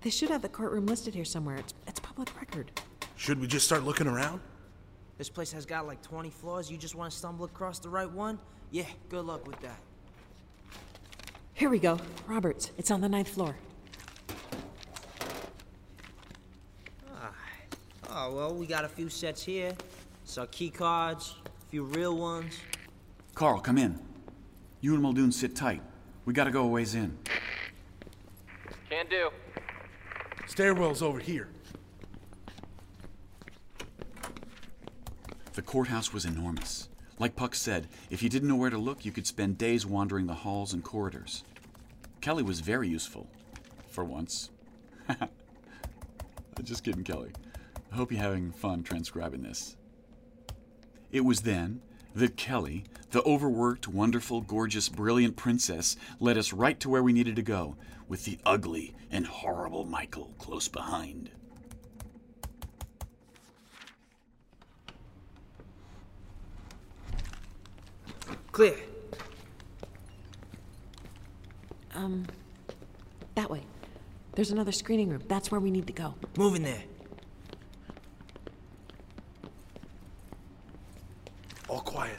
They 0.00 0.10
should 0.10 0.30
have 0.30 0.42
the 0.42 0.48
courtroom 0.48 0.86
listed 0.86 1.14
here 1.14 1.24
somewhere. 1.24 1.56
It's, 1.56 1.74
it's 1.86 2.00
public 2.00 2.34
record. 2.40 2.70
Should 3.16 3.40
we 3.40 3.46
just 3.46 3.66
start 3.66 3.84
looking 3.84 4.06
around? 4.06 4.40
This 5.18 5.28
place 5.28 5.52
has 5.52 5.64
got 5.64 5.86
like 5.86 6.02
20 6.02 6.30
floors. 6.30 6.70
You 6.70 6.76
just 6.76 6.94
want 6.94 7.12
to 7.12 7.16
stumble 7.16 7.44
across 7.44 7.78
the 7.78 7.88
right 7.88 8.10
one? 8.10 8.38
Yeah, 8.70 8.86
good 9.08 9.24
luck 9.24 9.46
with 9.46 9.60
that. 9.60 9.78
Here 11.54 11.70
we 11.70 11.78
go. 11.78 11.98
Roberts. 12.26 12.72
It's 12.76 12.90
on 12.90 13.00
the 13.00 13.08
ninth 13.08 13.28
floor. 13.28 13.54
Ah. 17.14 17.32
Oh, 18.10 18.34
well, 18.34 18.54
we 18.54 18.66
got 18.66 18.84
a 18.84 18.88
few 18.88 19.08
sets 19.08 19.44
here. 19.44 19.72
Some 20.24 20.48
key 20.48 20.70
cards, 20.70 21.36
a 21.46 21.70
few 21.70 21.84
real 21.84 22.16
ones. 22.16 22.58
Carl, 23.34 23.60
come 23.60 23.78
in. 23.78 24.00
You 24.80 24.94
and 24.94 25.02
Muldoon 25.02 25.30
sit 25.30 25.54
tight. 25.54 25.80
We 26.24 26.32
gotta 26.32 26.50
go 26.50 26.64
a 26.64 26.66
ways 26.66 26.94
in. 26.94 27.16
Can 28.90 29.06
do. 29.08 29.30
Stairwell's 30.46 31.02
over 31.02 31.20
here. 31.20 31.48
The 35.54 35.62
courthouse 35.62 36.12
was 36.12 36.24
enormous. 36.24 36.88
Like 37.20 37.36
Puck 37.36 37.54
said, 37.54 37.86
if 38.10 38.24
you 38.24 38.28
didn't 38.28 38.48
know 38.48 38.56
where 38.56 38.70
to 38.70 38.78
look, 38.78 39.04
you 39.04 39.12
could 39.12 39.26
spend 39.26 39.56
days 39.56 39.86
wandering 39.86 40.26
the 40.26 40.34
halls 40.34 40.72
and 40.72 40.82
corridors. 40.82 41.44
Kelly 42.20 42.42
was 42.42 42.58
very 42.58 42.88
useful. 42.88 43.28
For 43.88 44.02
once. 44.02 44.50
Just 46.64 46.82
kidding, 46.82 47.04
Kelly. 47.04 47.30
I 47.92 47.94
hope 47.94 48.10
you're 48.10 48.20
having 48.20 48.50
fun 48.50 48.82
transcribing 48.82 49.42
this. 49.42 49.76
It 51.12 51.24
was 51.24 51.42
then 51.42 51.82
that 52.16 52.36
Kelly, 52.36 52.84
the 53.12 53.22
overworked, 53.22 53.86
wonderful, 53.86 54.40
gorgeous, 54.40 54.88
brilliant 54.88 55.36
princess, 55.36 55.96
led 56.18 56.36
us 56.36 56.52
right 56.52 56.80
to 56.80 56.88
where 56.88 57.02
we 57.04 57.12
needed 57.12 57.36
to 57.36 57.42
go, 57.42 57.76
with 58.08 58.24
the 58.24 58.38
ugly 58.44 58.96
and 59.12 59.24
horrible 59.24 59.84
Michael 59.84 60.32
close 60.38 60.66
behind. 60.66 61.30
Clear. 68.54 68.76
Um, 71.92 72.24
that 73.34 73.50
way. 73.50 73.62
There's 74.36 74.52
another 74.52 74.70
screening 74.70 75.08
room. 75.08 75.22
That's 75.26 75.50
where 75.50 75.60
we 75.60 75.72
need 75.72 75.88
to 75.88 75.92
go. 75.92 76.14
Move 76.38 76.54
in 76.54 76.62
there. 76.62 76.84
All 81.68 81.80
quiet. 81.80 82.16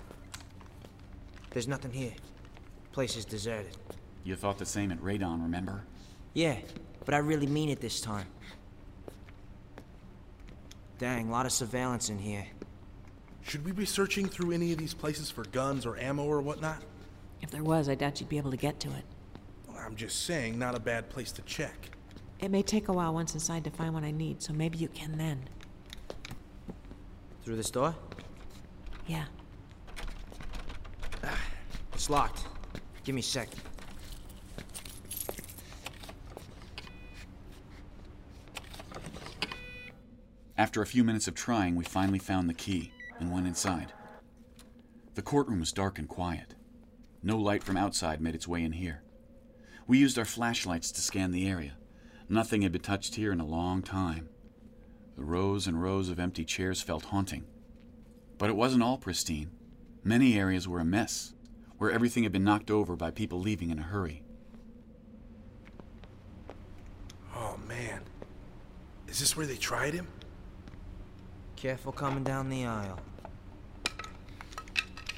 There's 1.51 1.69
nothing 1.69 1.93
here. 1.93 2.11
Place 2.91 3.15
is 3.15 3.23
deserted. 3.23 3.77
You 4.25 4.35
thought 4.35 4.57
the 4.57 4.65
same 4.65 4.91
at 4.91 4.99
Radon, 4.99 5.41
remember? 5.41 5.83
Yeah, 6.33 6.57
but 7.05 7.13
I 7.13 7.19
really 7.19 7.47
mean 7.47 7.69
it 7.69 7.79
this 7.79 8.01
time. 8.01 8.27
Dang, 10.99 11.29
a 11.29 11.31
lot 11.31 11.45
of 11.45 11.53
surveillance 11.53 12.09
in 12.09 12.19
here. 12.19 12.45
Should 13.47 13.63
we 13.63 13.71
be 13.71 13.85
searching 13.85 14.27
through 14.27 14.53
any 14.53 14.71
of 14.71 14.79
these 14.79 14.95
places 14.95 15.29
for 15.29 15.43
guns 15.45 15.85
or 15.85 15.97
ammo 15.97 16.23
or 16.23 16.41
whatnot? 16.41 16.81
If 17.41 17.51
there 17.51 17.63
was, 17.63 17.87
I 17.87 17.93
doubt 17.93 18.19
you'd 18.19 18.27
be 18.27 18.39
able 18.39 18.49
to 18.49 18.57
get 18.57 18.79
to 18.79 18.89
it. 18.89 19.03
Well, 19.67 19.77
I'm 19.77 19.95
just 19.95 20.25
saying, 20.25 20.57
not 20.57 20.73
a 20.73 20.79
bad 20.79 21.09
place 21.09 21.31
to 21.33 21.43
check. 21.43 21.91
It 22.39 22.49
may 22.49 22.63
take 22.63 22.87
a 22.87 22.93
while 22.93 23.13
once 23.13 23.35
inside 23.35 23.63
to 23.65 23.69
find 23.69 23.93
what 23.93 24.03
I 24.03 24.09
need, 24.09 24.41
so 24.41 24.51
maybe 24.51 24.79
you 24.79 24.87
can 24.87 25.15
then. 25.17 25.47
Through 27.43 27.57
this 27.57 27.69
door? 27.69 27.95
Yeah. 29.05 29.25
Ah, 31.23 31.39
it's 31.93 32.09
locked. 32.09 32.45
Give 33.03 33.13
me 33.13 33.21
a 33.21 33.23
second. 33.23 33.61
After 40.57 40.81
a 40.81 40.87
few 40.87 41.03
minutes 41.03 41.27
of 41.27 41.35
trying, 41.35 41.75
we 41.75 41.83
finally 41.83 42.17
found 42.17 42.49
the 42.49 42.53
key 42.55 42.91
and 43.19 43.31
went 43.31 43.47
inside. 43.47 43.93
The 45.15 45.21
courtroom 45.21 45.59
was 45.59 45.71
dark 45.71 45.97
and 45.97 46.07
quiet. 46.09 46.55
No 47.23 47.37
light 47.37 47.63
from 47.63 47.77
outside 47.77 48.21
made 48.21 48.35
its 48.35 48.47
way 48.47 48.63
in 48.63 48.73
here. 48.73 49.01
We 49.87 49.97
used 49.97 50.19
our 50.19 50.25
flashlights 50.25 50.91
to 50.91 51.01
scan 51.01 51.31
the 51.31 51.47
area. 51.47 51.77
Nothing 52.27 52.63
had 52.63 52.71
been 52.71 52.81
touched 52.81 53.15
here 53.15 53.31
in 53.31 53.39
a 53.39 53.45
long 53.45 53.81
time. 53.81 54.29
The 55.15 55.23
rows 55.23 55.67
and 55.67 55.81
rows 55.81 56.09
of 56.09 56.19
empty 56.19 56.43
chairs 56.43 56.81
felt 56.81 57.05
haunting. 57.05 57.45
But 58.37 58.49
it 58.49 58.55
wasn't 58.55 58.83
all 58.83 58.97
pristine. 58.97 59.51
Many 60.03 60.37
areas 60.37 60.67
were 60.67 60.79
a 60.79 60.85
mess, 60.85 61.33
where 61.77 61.91
everything 61.91 62.23
had 62.23 62.31
been 62.31 62.43
knocked 62.43 62.69
over 62.69 62.95
by 62.95 63.11
people 63.11 63.39
leaving 63.39 63.69
in 63.69 63.79
a 63.79 63.83
hurry. 63.83 64.23
Oh, 67.35 67.57
man. 67.67 68.01
Is 69.07 69.19
this 69.19 69.37
where 69.37 69.45
they 69.45 69.55
tried 69.55 69.93
him? 69.93 70.07
Careful 71.55 71.91
coming 71.91 72.23
down 72.23 72.49
the 72.49 72.65
aisle. 72.65 72.99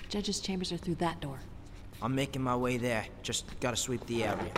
Judge's 0.10 0.39
chambers 0.39 0.71
are 0.71 0.78
through 0.78 0.95
that 0.95 1.19
door. 1.19 1.39
I'm 2.02 2.15
making 2.15 2.41
my 2.41 2.56
way 2.56 2.78
there. 2.78 3.06
Just 3.23 3.60
gotta 3.60 3.76
sweep 3.76 4.06
the 4.06 4.23
area. 4.23 4.52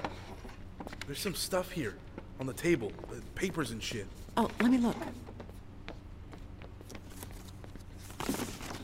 There's 1.05 1.19
some 1.19 1.33
stuff 1.33 1.71
here 1.71 1.95
on 2.39 2.45
the 2.45 2.53
table, 2.53 2.91
uh, 3.09 3.15
papers 3.35 3.71
and 3.71 3.81
shit. 3.81 4.05
Oh, 4.37 4.49
let 4.61 4.71
me 4.71 4.77
look. 4.77 4.95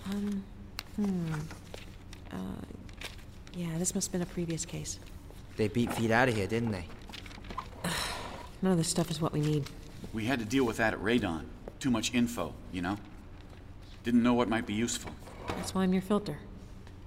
Um, 0.09 0.43
hmm. 0.95 1.33
Uh, 2.31 2.37
yeah, 3.55 3.77
this 3.77 3.93
must 3.93 4.07
have 4.07 4.11
been 4.13 4.21
a 4.21 4.33
previous 4.33 4.65
case. 4.65 4.99
They 5.57 5.67
beat 5.67 5.93
feet 5.93 6.11
out 6.11 6.29
of 6.29 6.35
here, 6.35 6.47
didn't 6.47 6.71
they? 6.71 6.85
None 8.61 8.71
of 8.71 8.77
this 8.77 8.87
stuff 8.89 9.11
is 9.11 9.21
what 9.21 9.33
we 9.33 9.41
need. 9.41 9.69
We 10.13 10.25
had 10.25 10.39
to 10.39 10.45
deal 10.45 10.63
with 10.63 10.77
that 10.77 10.93
at 10.93 10.99
Radon. 10.99 11.45
Too 11.79 11.91
much 11.91 12.13
info, 12.13 12.53
you 12.71 12.81
know? 12.81 12.97
Didn't 14.03 14.23
know 14.23 14.33
what 14.33 14.49
might 14.49 14.65
be 14.65 14.73
useful. 14.73 15.11
That's 15.49 15.73
why 15.73 15.83
I'm 15.83 15.93
your 15.93 16.01
filter. 16.01 16.37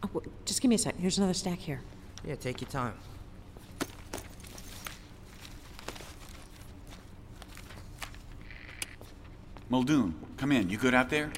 Oh, 0.02 0.09
w- 0.09 0.31
just 0.44 0.61
give 0.61 0.68
me 0.68 0.76
a 0.76 0.78
sec. 0.78 0.96
Here's 0.96 1.18
another 1.18 1.35
stack 1.35 1.59
here. 1.59 1.81
Yeah, 2.24 2.35
take 2.37 2.61
your 2.61 2.70
time. 2.70 2.94
Muldoon, 9.70 10.14
come 10.37 10.52
in. 10.52 10.70
You 10.70 10.78
good 10.78 10.94
out 10.94 11.11
there? 11.11 11.31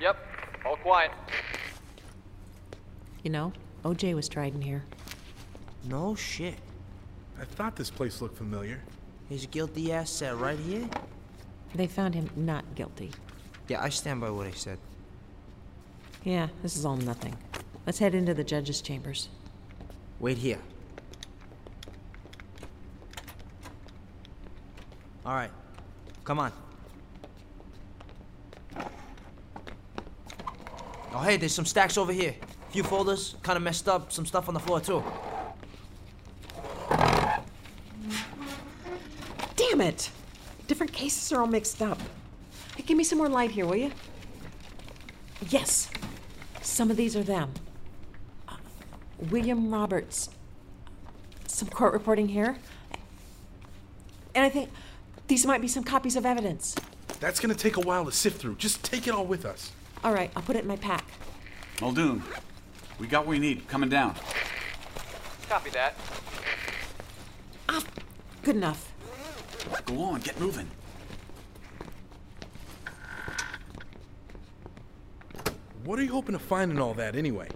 Yep, 0.00 0.16
all 0.64 0.76
quiet. 0.76 1.10
You 3.22 3.30
know, 3.30 3.52
OJ 3.84 4.14
was 4.14 4.28
tried 4.28 4.54
in 4.54 4.62
here. 4.62 4.84
No 5.84 6.14
shit. 6.14 6.54
I 7.40 7.44
thought 7.44 7.76
this 7.76 7.90
place 7.90 8.20
looked 8.20 8.36
familiar. 8.36 8.80
His 9.28 9.46
guilty 9.46 9.92
ass 9.92 10.10
sat 10.10 10.36
right 10.38 10.58
here? 10.58 10.88
They 11.74 11.86
found 11.86 12.14
him 12.14 12.28
not 12.36 12.74
guilty. 12.74 13.12
Yeah, 13.68 13.82
I 13.82 13.88
stand 13.88 14.20
by 14.20 14.30
what 14.30 14.46
I 14.46 14.50
said. 14.50 14.78
Yeah, 16.24 16.48
this 16.62 16.76
is 16.76 16.84
all 16.84 16.96
nothing. 16.96 17.36
Let's 17.86 17.98
head 17.98 18.14
into 18.14 18.34
the 18.34 18.44
judge's 18.44 18.82
chambers. 18.82 19.28
Wait 20.18 20.36
here. 20.36 20.58
All 25.24 25.34
right, 25.34 25.50
come 26.24 26.38
on. 26.38 26.52
Oh, 31.12 31.18
hey, 31.20 31.36
there's 31.36 31.54
some 31.54 31.66
stacks 31.66 31.98
over 31.98 32.12
here. 32.12 32.34
A 32.68 32.72
Few 32.72 32.82
folders, 32.82 33.36
kind 33.42 33.56
of 33.56 33.62
messed 33.62 33.88
up. 33.88 34.12
Some 34.12 34.26
stuff 34.26 34.48
on 34.48 34.54
the 34.54 34.60
floor 34.60 34.80
too. 34.80 35.02
Damn 39.56 39.80
it! 39.80 40.10
Different 40.70 40.92
cases 40.92 41.32
are 41.32 41.40
all 41.40 41.48
mixed 41.48 41.82
up. 41.82 41.98
Hey, 42.76 42.84
give 42.84 42.96
me 42.96 43.02
some 43.02 43.18
more 43.18 43.28
light 43.28 43.50
here, 43.50 43.66
will 43.66 43.74
you? 43.74 43.90
Yes. 45.48 45.90
Some 46.62 46.92
of 46.92 46.96
these 46.96 47.16
are 47.16 47.24
them. 47.24 47.52
Uh, 48.46 48.54
William 49.30 49.74
Roberts. 49.74 50.30
Some 51.48 51.66
court 51.70 51.92
reporting 51.92 52.28
here. 52.28 52.56
And 54.32 54.44
I 54.44 54.48
think 54.48 54.70
these 55.26 55.44
might 55.44 55.60
be 55.60 55.66
some 55.66 55.82
copies 55.82 56.14
of 56.14 56.24
evidence. 56.24 56.76
That's 57.18 57.40
gonna 57.40 57.56
take 57.56 57.76
a 57.76 57.80
while 57.80 58.04
to 58.04 58.12
sift 58.12 58.40
through. 58.40 58.54
Just 58.54 58.84
take 58.84 59.08
it 59.08 59.10
all 59.12 59.26
with 59.26 59.44
us. 59.44 59.72
All 60.04 60.12
right, 60.12 60.30
I'll 60.36 60.42
put 60.44 60.54
it 60.54 60.62
in 60.62 60.68
my 60.68 60.76
pack. 60.76 61.04
Muldoon, 61.80 62.22
we 63.00 63.08
got 63.08 63.26
what 63.26 63.30
we 63.30 63.40
need. 63.40 63.66
Coming 63.66 63.88
down. 63.88 64.14
Copy 65.48 65.70
that. 65.70 65.96
Ah, 67.68 67.82
good 68.44 68.54
enough. 68.54 68.92
Go 69.86 70.02
on, 70.02 70.20
get 70.20 70.38
moving. 70.40 70.68
What 75.84 75.98
are 75.98 76.02
you 76.02 76.12
hoping 76.12 76.34
to 76.34 76.38
find 76.38 76.70
in 76.70 76.78
all 76.78 76.94
that 76.94 77.16
anyway? 77.16 77.48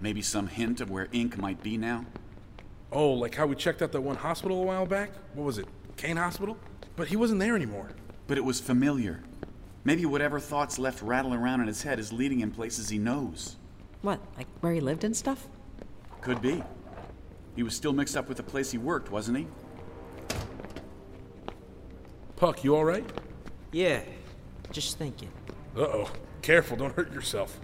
Maybe 0.00 0.22
some 0.22 0.46
hint 0.46 0.80
of 0.80 0.90
where 0.90 1.08
Ink 1.12 1.38
might 1.38 1.62
be 1.62 1.76
now? 1.76 2.04
Oh, 2.92 3.10
like 3.10 3.34
how 3.34 3.46
we 3.46 3.56
checked 3.56 3.82
out 3.82 3.92
that 3.92 4.00
one 4.00 4.16
hospital 4.16 4.62
a 4.62 4.64
while 4.64 4.86
back? 4.86 5.10
What 5.34 5.44
was 5.44 5.58
it? 5.58 5.66
Kane 5.96 6.16
Hospital? 6.16 6.56
But 6.96 7.08
he 7.08 7.16
wasn't 7.16 7.40
there 7.40 7.56
anymore. 7.56 7.90
But 8.26 8.38
it 8.38 8.44
was 8.44 8.60
familiar. 8.60 9.22
Maybe 9.84 10.06
whatever 10.06 10.38
thoughts 10.38 10.78
left 10.78 11.02
rattling 11.02 11.38
around 11.38 11.60
in 11.60 11.66
his 11.66 11.82
head 11.82 11.98
is 11.98 12.12
leading 12.12 12.40
him 12.40 12.50
places 12.50 12.88
he 12.88 12.98
knows. 12.98 13.56
What, 14.02 14.20
like 14.36 14.46
where 14.60 14.72
he 14.72 14.80
lived 14.80 15.04
and 15.04 15.16
stuff? 15.16 15.48
Could 16.20 16.40
be. 16.40 16.62
He 17.56 17.62
was 17.62 17.74
still 17.74 17.92
mixed 17.92 18.16
up 18.16 18.28
with 18.28 18.36
the 18.36 18.42
place 18.42 18.70
he 18.70 18.78
worked, 18.78 19.10
wasn't 19.10 19.38
he? 19.38 19.46
Puck, 22.38 22.62
you 22.62 22.76
alright? 22.76 23.04
Yeah, 23.72 24.00
just 24.70 24.96
thinking. 24.96 25.30
Uh 25.76 25.80
oh. 25.80 26.10
Careful, 26.40 26.76
don't 26.76 26.94
hurt 26.94 27.12
yourself. 27.12 27.58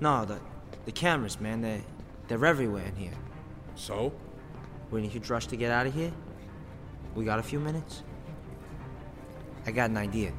No, 0.00 0.24
the 0.24 0.40
the 0.84 0.90
cameras, 0.90 1.40
man, 1.40 1.60
they 1.60 1.84
they're 2.26 2.44
everywhere 2.44 2.84
in 2.84 2.96
here. 2.96 3.14
So? 3.76 4.12
We 4.90 5.00
need 5.00 5.12
to 5.12 5.32
rush 5.32 5.46
to 5.46 5.56
get 5.56 5.70
out 5.70 5.86
of 5.86 5.94
here. 5.94 6.10
We 7.14 7.24
got 7.24 7.38
a 7.38 7.42
few 7.44 7.60
minutes. 7.60 8.02
I 9.64 9.70
got 9.70 9.90
an 9.90 9.96
idea. 9.96 10.32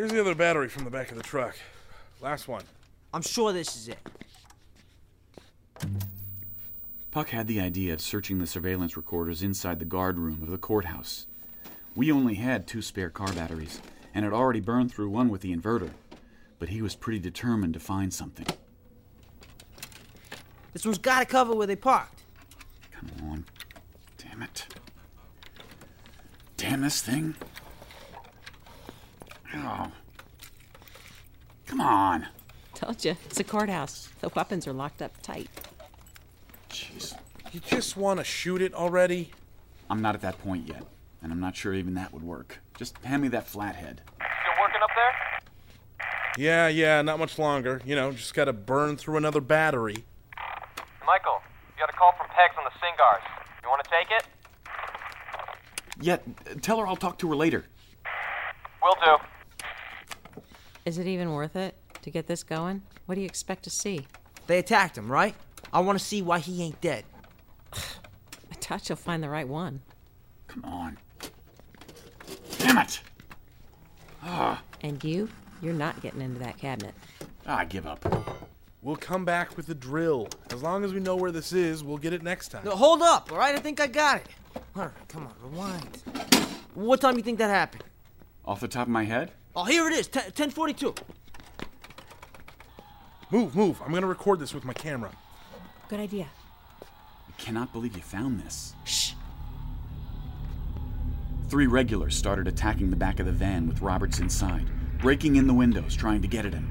Here's 0.00 0.12
the 0.12 0.20
other 0.22 0.34
battery 0.34 0.70
from 0.70 0.84
the 0.84 0.90
back 0.90 1.10
of 1.10 1.18
the 1.18 1.22
truck. 1.22 1.54
Last 2.22 2.48
one. 2.48 2.64
I'm 3.12 3.20
sure 3.20 3.52
this 3.52 3.76
is 3.76 3.88
it. 3.88 3.98
Puck 7.10 7.28
had 7.28 7.46
the 7.46 7.60
idea 7.60 7.92
of 7.92 8.00
searching 8.00 8.38
the 8.38 8.46
surveillance 8.46 8.96
recorders 8.96 9.42
inside 9.42 9.78
the 9.78 9.84
guard 9.84 10.16
room 10.16 10.38
of 10.42 10.48
the 10.48 10.56
courthouse. 10.56 11.26
We 11.94 12.10
only 12.10 12.36
had 12.36 12.66
two 12.66 12.80
spare 12.80 13.10
car 13.10 13.30
batteries, 13.34 13.82
and 14.14 14.24
had 14.24 14.32
already 14.32 14.60
burned 14.60 14.90
through 14.90 15.10
one 15.10 15.28
with 15.28 15.42
the 15.42 15.54
inverter. 15.54 15.90
But 16.58 16.70
he 16.70 16.80
was 16.80 16.96
pretty 16.96 17.18
determined 17.18 17.74
to 17.74 17.80
find 17.80 18.10
something. 18.10 18.46
This 20.72 20.86
one's 20.86 20.96
gotta 20.96 21.26
cover 21.26 21.54
where 21.54 21.66
they 21.66 21.76
parked. 21.76 22.22
Come 22.90 23.10
on. 23.28 23.44
Damn 24.16 24.40
it. 24.44 24.66
Damn 26.56 26.80
this 26.80 27.02
thing. 27.02 27.34
Oh. 29.52 29.90
Come 31.80 31.88
on. 31.88 32.26
Told 32.74 33.02
you, 33.06 33.16
it's 33.24 33.40
a 33.40 33.44
courthouse. 33.44 34.10
The 34.20 34.28
weapons 34.28 34.66
are 34.66 34.72
locked 34.74 35.00
up 35.00 35.12
tight. 35.22 35.48
Jeez. 36.68 37.16
You 37.52 37.60
just 37.60 37.96
want 37.96 38.20
to 38.20 38.24
shoot 38.24 38.60
it 38.60 38.74
already? 38.74 39.30
I'm 39.88 40.02
not 40.02 40.14
at 40.14 40.20
that 40.20 40.38
point 40.42 40.68
yet. 40.68 40.84
and 41.22 41.32
I'm 41.32 41.40
not 41.40 41.56
sure 41.56 41.72
even 41.72 41.94
that 41.94 42.12
would 42.12 42.22
work. 42.22 42.60
Just 42.76 42.98
hand 42.98 43.22
me 43.22 43.28
that 43.28 43.46
flathead. 43.46 44.02
Still 44.16 44.52
working 44.60 44.80
up 44.82 44.90
there? 44.94 45.40
Yeah, 46.36 46.68
yeah, 46.68 47.00
not 47.02 47.18
much 47.18 47.38
longer. 47.38 47.80
You 47.86 47.96
know, 47.96 48.12
just 48.12 48.34
gotta 48.34 48.52
burn 48.52 48.96
through 48.98 49.16
another 49.16 49.40
battery. 49.40 50.04
Michael, 51.06 51.40
you 51.76 51.80
got 51.80 51.88
a 51.88 51.96
call 51.96 52.12
from 52.18 52.26
Pegs 52.28 52.54
on 52.58 52.64
the 52.64 52.70
SINCGARS. 52.78 53.22
You 53.62 53.68
want 53.70 53.82
to 53.84 53.90
take 53.90 54.10
it? 54.10 54.26
Yeah, 56.02 56.58
tell 56.60 56.78
her 56.78 56.86
I'll 56.86 56.96
talk 56.96 57.18
to 57.20 57.28
her 57.30 57.36
later. 57.36 57.64
Will 58.82 58.96
do. 59.04 59.16
Is 60.84 60.98
it 60.98 61.06
even 61.06 61.32
worth 61.32 61.56
it 61.56 61.74
to 62.02 62.10
get 62.10 62.26
this 62.26 62.42
going? 62.42 62.82
What 63.06 63.14
do 63.14 63.20
you 63.20 63.26
expect 63.26 63.64
to 63.64 63.70
see? 63.70 64.06
They 64.46 64.58
attacked 64.58 64.96
him, 64.98 65.10
right? 65.10 65.34
I 65.72 65.80
want 65.80 65.98
to 65.98 66.04
see 66.04 66.22
why 66.22 66.38
he 66.38 66.62
ain't 66.62 66.80
dead. 66.80 67.04
I 67.72 68.56
doubt 68.60 68.88
you'll 68.88 68.96
find 68.96 69.22
the 69.22 69.28
right 69.28 69.46
one. 69.46 69.80
Come 70.48 70.64
on. 70.64 70.98
Damn 72.58 72.78
it! 72.78 73.00
Ah, 74.22 74.62
And 74.82 75.02
you? 75.04 75.28
You're 75.62 75.74
not 75.74 76.00
getting 76.00 76.20
into 76.22 76.38
that 76.40 76.56
cabinet. 76.58 76.94
I 77.46 77.64
give 77.64 77.86
up. 77.86 78.04
We'll 78.82 78.96
come 78.96 79.24
back 79.26 79.56
with 79.56 79.66
the 79.66 79.74
drill. 79.74 80.28
As 80.50 80.62
long 80.62 80.84
as 80.84 80.94
we 80.94 81.00
know 81.00 81.14
where 81.16 81.30
this 81.30 81.52
is, 81.52 81.84
we'll 81.84 81.98
get 81.98 82.12
it 82.14 82.22
next 82.22 82.48
time. 82.48 82.64
No, 82.64 82.70
hold 82.74 83.02
up, 83.02 83.30
all 83.30 83.38
right? 83.38 83.54
I 83.54 83.58
think 83.58 83.78
I 83.80 83.86
got 83.86 84.16
it. 84.18 84.26
All 84.74 84.84
right, 84.84 85.08
come 85.08 85.26
on, 85.26 85.34
rewind. 85.42 86.02
What 86.74 87.00
time 87.00 87.12
do 87.14 87.18
you 87.18 87.24
think 87.24 87.38
that 87.38 87.50
happened? 87.50 87.84
Off 88.46 88.60
the 88.60 88.68
top 88.68 88.86
of 88.86 88.88
my 88.92 89.04
head? 89.04 89.32
Oh, 89.54 89.64
here 89.64 89.86
it 89.88 89.92
is, 89.92 90.06
10, 90.08 90.22
1042. 90.24 90.94
Move, 93.32 93.54
move. 93.54 93.80
I'm 93.84 93.92
gonna 93.92 94.06
record 94.06 94.38
this 94.38 94.54
with 94.54 94.64
my 94.64 94.72
camera. 94.72 95.10
Good 95.88 96.00
idea. 96.00 96.28
I 96.82 97.32
cannot 97.38 97.72
believe 97.72 97.96
you 97.96 98.02
found 98.02 98.40
this. 98.40 98.74
Shh. 98.84 99.12
Three 101.48 101.66
regulars 101.66 102.16
started 102.16 102.46
attacking 102.46 102.90
the 102.90 102.96
back 102.96 103.18
of 103.18 103.26
the 103.26 103.32
van 103.32 103.66
with 103.66 103.82
Roberts 103.82 104.20
inside, 104.20 104.66
breaking 105.00 105.34
in 105.36 105.48
the 105.48 105.54
windows, 105.54 105.96
trying 105.96 106.22
to 106.22 106.28
get 106.28 106.46
at 106.46 106.54
him. 106.54 106.70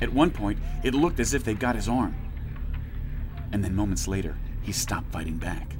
At 0.00 0.12
one 0.12 0.30
point, 0.30 0.58
it 0.84 0.94
looked 0.94 1.18
as 1.18 1.34
if 1.34 1.42
they'd 1.42 1.58
got 1.58 1.74
his 1.74 1.88
arm. 1.88 2.14
And 3.52 3.64
then 3.64 3.74
moments 3.74 4.06
later, 4.06 4.36
he 4.62 4.70
stopped 4.70 5.10
fighting 5.10 5.36
back. 5.36 5.74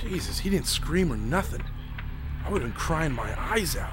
Jesus, 0.00 0.38
he 0.38 0.50
didn't 0.50 0.66
scream 0.66 1.12
or 1.12 1.16
nothing. 1.16 1.62
I 2.48 2.50
would 2.50 2.62
have 2.62 2.70
been 2.70 2.80
crying 2.80 3.12
my 3.12 3.38
eyes 3.38 3.76
out. 3.76 3.92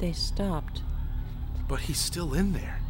They 0.00 0.14
stopped. 0.14 0.80
But 1.68 1.80
he's 1.80 1.98
still 1.98 2.32
in 2.32 2.54
there. 2.54 2.80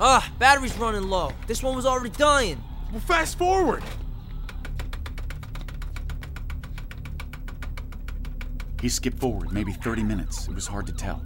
Ah, 0.00 0.32
battery's 0.38 0.74
running 0.78 1.10
low. 1.10 1.34
This 1.46 1.62
one 1.62 1.76
was 1.76 1.84
already 1.84 2.08
dying. 2.08 2.64
Well, 2.92 3.00
fast 3.00 3.36
forward. 3.36 3.82
He 8.80 8.88
skipped 8.88 9.18
forward 9.18 9.52
maybe 9.52 9.72
30 9.72 10.02
minutes. 10.02 10.48
It 10.48 10.54
was 10.54 10.66
hard 10.66 10.86
to 10.86 10.94
tell. 10.94 11.18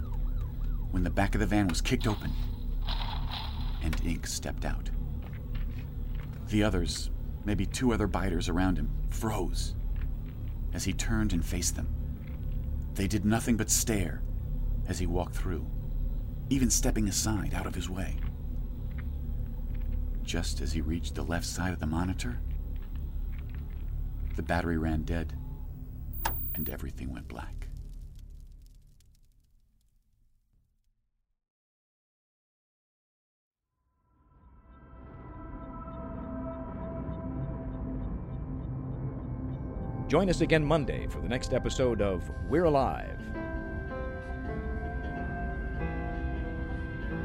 When 0.91 1.01
the 1.01 1.09
back 1.09 1.33
of 1.33 1.39
the 1.39 1.47
van 1.47 1.69
was 1.69 1.79
kicked 1.79 2.07
open 2.07 2.33
and 3.81 4.05
Ink 4.05 4.27
stepped 4.27 4.65
out. 4.65 4.89
The 6.49 6.61
others, 6.61 7.09
maybe 7.45 7.65
two 7.65 7.93
other 7.93 8.07
biters 8.07 8.49
around 8.49 8.77
him, 8.77 8.89
froze 9.11 9.76
as 10.77 10.83
he 10.83 10.93
turned 10.93 11.33
and 11.33 11.43
faced 11.43 11.75
them. 11.75 11.87
They 12.93 13.07
did 13.07 13.25
nothing 13.25 13.57
but 13.57 13.71
stare 13.71 14.21
as 14.87 14.99
he 14.99 15.07
walked 15.07 15.35
through, 15.35 15.65
even 16.51 16.69
stepping 16.69 17.07
aside 17.07 17.55
out 17.55 17.65
of 17.65 17.73
his 17.73 17.89
way. 17.89 18.15
Just 20.21 20.61
as 20.61 20.73
he 20.73 20.81
reached 20.81 21.15
the 21.15 21.23
left 21.23 21.47
side 21.47 21.73
of 21.73 21.79
the 21.79 21.87
monitor, 21.87 22.39
the 24.35 24.43
battery 24.43 24.77
ran 24.77 25.01
dead 25.01 25.33
and 26.53 26.69
everything 26.69 27.11
went 27.11 27.27
black. 27.27 27.56
Join 40.07 40.29
us 40.29 40.39
again 40.39 40.63
Monday 40.63 41.05
for 41.07 41.19
the 41.19 41.27
next 41.27 41.53
episode 41.53 42.01
of 42.01 42.31
We're 42.47 42.63
Alive. 42.63 43.19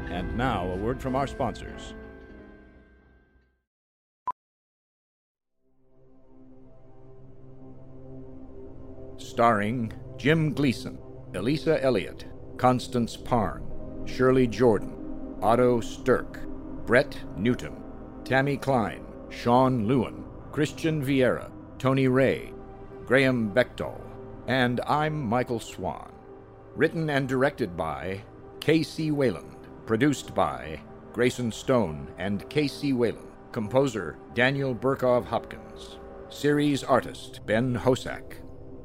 And 0.09 0.35
now, 0.37 0.67
a 0.67 0.75
word 0.75 1.01
from 1.01 1.15
our 1.15 1.25
sponsors. 1.25 1.93
Starring 9.15 9.93
Jim 10.17 10.53
Gleason, 10.53 10.99
Elisa 11.35 11.81
Elliott, 11.81 12.25
Constance 12.57 13.15
Parn, 13.15 13.63
Shirley 14.03 14.45
Jordan, 14.45 15.37
Otto 15.41 15.79
Stirk, 15.79 16.41
Brett 16.85 17.17
Newton, 17.37 17.81
Tammy 18.25 18.57
Klein, 18.57 19.05
Sean 19.29 19.87
Lewin, 19.87 20.25
Christian 20.51 21.01
Vieira, 21.03 21.49
Tony 21.79 22.09
Ray, 22.09 22.53
Graham 23.05 23.51
Bechtel, 23.53 23.99
and 24.47 24.79
I'm 24.87 25.21
Michael 25.21 25.59
Swan. 25.59 26.09
Written 26.75 27.09
and 27.09 27.27
directed 27.27 27.75
by 27.75 28.21
K.C. 28.61 29.11
Wayland. 29.11 29.67
Produced 29.85 30.33
by 30.33 30.79
Grayson 31.11 31.51
Stone 31.51 32.07
and 32.17 32.49
K.C. 32.49 32.93
Wayland. 32.93 33.27
Composer 33.51 34.17
Daniel 34.33 34.73
Burkov 34.73 35.25
Hopkins. 35.25 35.97
Series 36.29 36.81
artist 36.81 37.41
Ben 37.45 37.77
Hosack. 37.77 38.35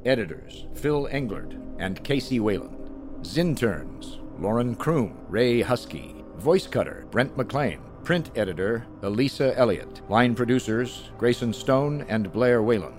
Editors 0.05 0.67
Phil 0.75 1.07
Englert 1.07 1.57
and 1.79 2.03
Casey 2.03 2.41
Wayland. 2.41 2.89
Zinterns 3.21 4.19
Lauren 4.37 4.75
Kroom, 4.75 5.15
Ray 5.29 5.61
Husky. 5.61 6.23
Voice 6.37 6.67
cutter 6.67 7.07
Brent 7.09 7.37
McLean. 7.37 7.79
Print 8.03 8.31
editor 8.35 8.85
Elisa 9.01 9.57
Elliott. 9.57 10.01
Line 10.09 10.35
producers 10.35 11.09
Grayson 11.17 11.53
Stone 11.53 12.05
and 12.09 12.31
Blair 12.33 12.61
Whalen. 12.61 12.98